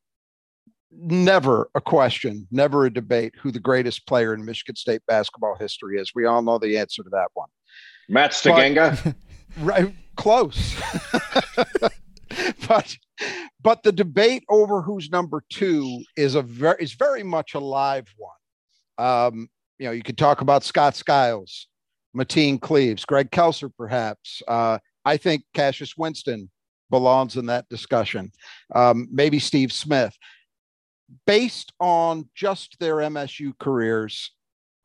[0.91, 6.01] never a question, never a debate who the greatest player in Michigan State basketball history
[6.01, 6.13] is.
[6.15, 7.49] We all know the answer to that one.
[8.09, 9.15] Matt Steigenga.
[9.59, 10.75] Right, close.
[12.69, 12.95] but
[13.63, 18.07] but the debate over who's number two is a very is very much a live
[18.19, 18.37] one.
[18.99, 21.69] Um, you know, you could talk about Scott Skiles,
[22.15, 24.43] Mateen Cleaves, Greg Kelser, perhaps.
[24.47, 26.51] Uh, I think Cassius Winston
[26.91, 28.33] belongs in that discussion.
[28.75, 30.17] Um, maybe Steve Smith.
[31.27, 34.33] Based on just their MSU careers,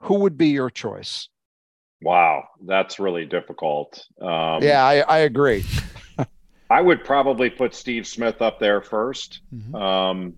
[0.01, 1.29] who would be your choice?
[2.03, 4.03] Wow, that's really difficult.
[4.21, 5.63] Um, yeah, I, I agree.
[6.69, 9.75] I would probably put Steve Smith up there 1st Mhm.
[9.81, 10.33] um,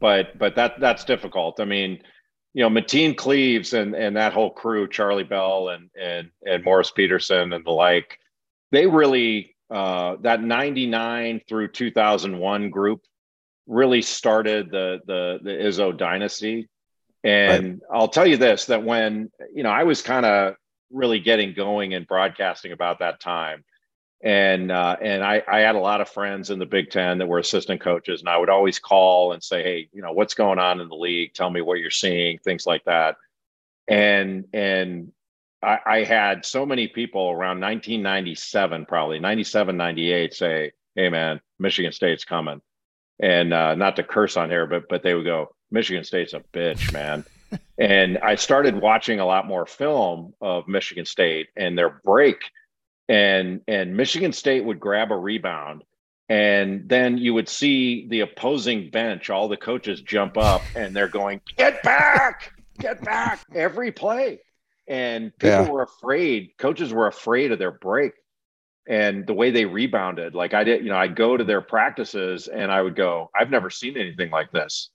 [0.00, 1.60] but but that that's difficult.
[1.60, 2.02] I mean,
[2.54, 6.90] you know, Mateen Cleaves and and that whole crew, Charlie Bell and and and Morris
[6.90, 8.18] Peterson and the like,
[8.72, 13.00] they really uh, that '99 through 2001 group
[13.66, 16.68] really started the the the Izzo dynasty.
[17.22, 20.56] And I'll tell you this: that when you know I was kind of
[20.90, 23.64] really getting going in broadcasting about that time
[24.24, 27.26] and uh, and I, I had a lot of friends in the Big Ten that
[27.26, 30.58] were assistant coaches, and I would always call and say, "Hey, you know, what's going
[30.58, 31.34] on in the league?
[31.34, 33.16] Tell me what you're seeing, things like that."
[33.86, 35.12] And and
[35.64, 41.92] I, I had so many people around 1997, probably 97, 98, say, "Hey, man, Michigan
[41.92, 42.60] State's coming,"
[43.20, 46.40] and uh, not to curse on here, but but they would go, "Michigan State's a
[46.52, 47.24] bitch, man."
[47.78, 52.38] and I started watching a lot more film of Michigan State and their break.
[53.08, 55.84] And and Michigan State would grab a rebound
[56.28, 61.08] and then you would see the opposing bench all the coaches jump up and they're
[61.08, 62.52] going get back!
[62.78, 63.40] Get back!
[63.54, 64.40] Every play
[64.88, 65.70] and people Yeah.
[65.70, 68.12] were afraid coaches were afraid of their break
[68.88, 72.48] and the way they rebounded like I did you know I'd go to their practices
[72.48, 74.90] and I would go I've never seen anything like this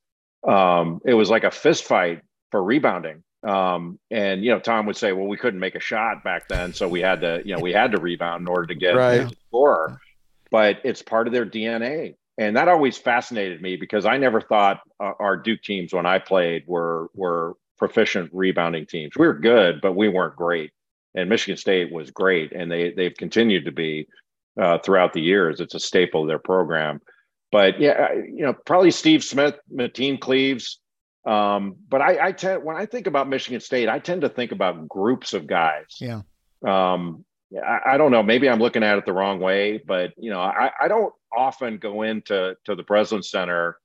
[0.48, 2.22] um it was like a fist fight
[2.52, 6.24] for rebounding um, and you know, Tom would say, "Well, we couldn't make a shot
[6.24, 8.76] back then, so we had to, you know, we had to rebound in order to
[8.76, 9.28] get Right.
[9.48, 10.00] score."
[10.52, 14.82] But it's part of their DNA, and that always fascinated me because I never thought
[15.00, 19.14] uh, our Duke teams when I played were were proficient rebounding teams.
[19.18, 20.72] We were good, but we weren't great.
[21.16, 24.08] And Michigan State was great, and they they've continued to be
[24.60, 25.60] uh, throughout the years.
[25.60, 27.02] It's a staple of their program.
[27.52, 30.80] But yeah, you know, probably Steve Smith, Mateen Cleaves.
[31.26, 34.52] Um, but I, I tend when I think about Michigan State, I tend to think
[34.52, 35.98] about groups of guys.
[36.00, 36.22] Yeah.
[36.66, 37.26] Um,
[37.56, 38.22] I, I don't know.
[38.22, 41.78] Maybe I'm looking at it the wrong way, but you know, I, I don't often
[41.78, 43.78] go into to the Breslin Center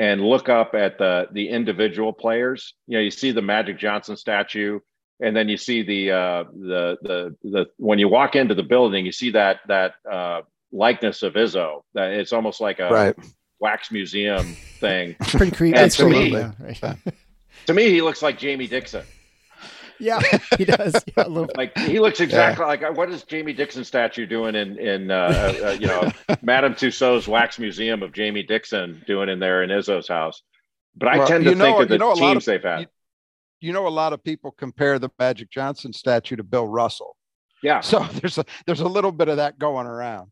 [0.00, 2.74] and look up at the the individual players.
[2.88, 4.80] You know, you see the Magic Johnson statue,
[5.20, 9.04] and then you see the uh, the the the when you walk into the building,
[9.06, 10.40] you see that that uh,
[10.72, 11.82] likeness of Izzo.
[11.94, 13.16] That it's almost like a Right.
[13.60, 15.16] wax museum thing.
[15.20, 15.76] It's pretty creepy.
[15.78, 16.96] And to me- yeah, right.
[17.66, 19.04] to me, he looks like Jamie Dixon.
[20.00, 20.20] Yeah,
[20.58, 20.94] he does.
[21.16, 24.78] Yeah, a little, Like he looks exactly like what is Jamie Dixon statue doing in
[24.78, 25.14] in uh,
[25.62, 26.10] uh, uh, you know
[26.42, 30.42] Madame Tussauds wax museum of Jamie Dixon doing in there in Izzo's house.
[30.96, 32.48] But I Well, tend to you know- think of the you know a lot teams
[32.48, 32.80] of- they've had.
[32.80, 32.86] you-
[33.60, 37.14] You know, a lot of people compare the Magic Johnson statue to Bill Russell.
[37.62, 40.30] yeah, So there's a there's a little bit of that going around.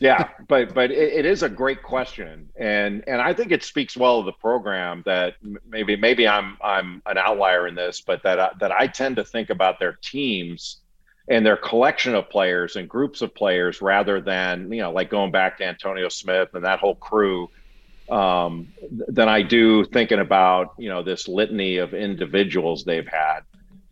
[0.00, 3.96] Yeah, but but it, it is a great question, and and I think it speaks
[3.96, 5.34] well of the program that
[5.68, 9.24] maybe maybe I'm I'm an outlier in this, but that I, that I tend to
[9.24, 10.78] think about their teams
[11.28, 15.30] and their collection of players and groups of players rather than you know like going
[15.30, 17.50] back to Antonio Smith and that whole crew.
[18.08, 18.68] Um,
[19.08, 23.40] than I do thinking about you know this litany of individuals they've had,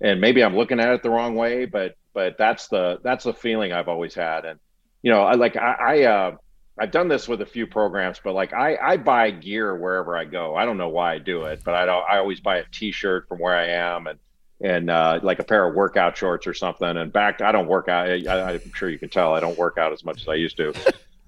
[0.01, 3.35] and maybe I'm looking at it the wrong way, but but that's the that's the
[3.35, 4.61] feeling I've always had, and
[5.05, 6.37] you know I like I, I uh,
[6.81, 10.25] I've done this with a few programs, but like I I buy gear wherever I
[10.25, 10.57] go.
[10.57, 13.29] I don't know why I do it, but I don't I always buy a T-shirt
[13.29, 14.19] from where I am and
[14.63, 16.89] and uh, like a pair of workout shorts or something.
[16.89, 18.09] And back, I don't work out.
[18.09, 20.57] I, I'm sure you can tell I don't work out as much as I used
[20.57, 20.73] to.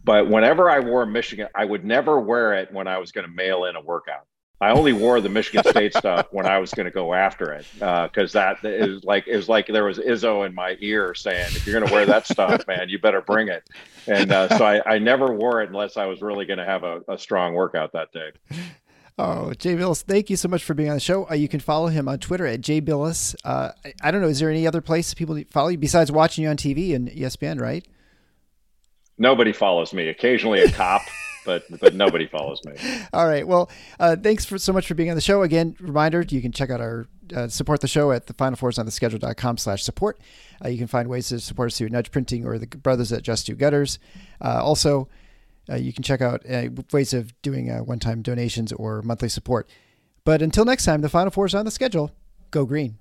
[0.07, 3.33] But whenever I wore Michigan, I would never wear it when I was going to
[3.33, 4.24] mail in a workout.
[4.61, 7.66] I only wore the Michigan State stuff when I was going to go after it
[7.74, 11.48] because uh, that is like it was like there was Izzo in my ear saying,
[11.48, 13.68] "If you're going to wear that stuff, man, you better bring it."
[14.07, 16.84] And uh, so I, I, never wore it unless I was really going to have
[16.84, 18.30] a, a, strong workout that day.
[19.18, 21.28] Oh, Jay Bilas, thank you so much for being on the show.
[21.28, 23.34] Uh, you can follow him on Twitter at Jay Bilas.
[23.44, 26.44] Uh, I, I, don't know, is there any other place people follow you besides watching
[26.44, 27.61] you on TV and ESPN?
[27.61, 27.86] Right?
[29.18, 30.09] Nobody follows me.
[30.09, 31.02] Occasionally, a cop
[31.47, 32.74] but but nobody follows me.
[33.14, 33.47] All right.
[33.47, 35.42] Well, uh, thanks for so much for being on the show.
[35.42, 38.78] Again, reminder: you can check out our uh, support the show at the Final Fours
[38.78, 40.20] on the schedule.com slash support.
[40.62, 43.22] Uh, you can find ways to support us through Nudge Printing or the brothers at
[43.22, 43.99] Just Do Gutters.
[44.44, 45.09] Uh, also,
[45.70, 49.68] uh, you can check out uh, ways of doing one-time donations or monthly support.
[50.24, 52.11] But until next time, the Final four is on the schedule.
[52.51, 52.99] Go green.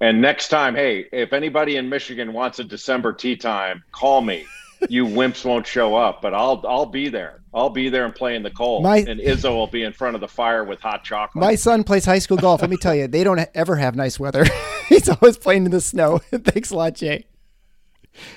[0.00, 4.44] And next time, hey, if anybody in Michigan wants a December tee time, call me
[4.88, 7.42] you wimps won't show up, but I'll I'll be there.
[7.54, 8.82] I'll be there and play in the cold.
[8.82, 11.42] My, and Izzo will be in front of the fire with hot chocolate.
[11.42, 12.62] My son plays high school golf.
[12.62, 14.44] Let me tell you, they don't ever have nice weather.
[14.88, 16.18] He's always playing in the snow.
[16.30, 17.26] Thanks a lot, Jay.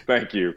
[0.05, 0.53] Thank you.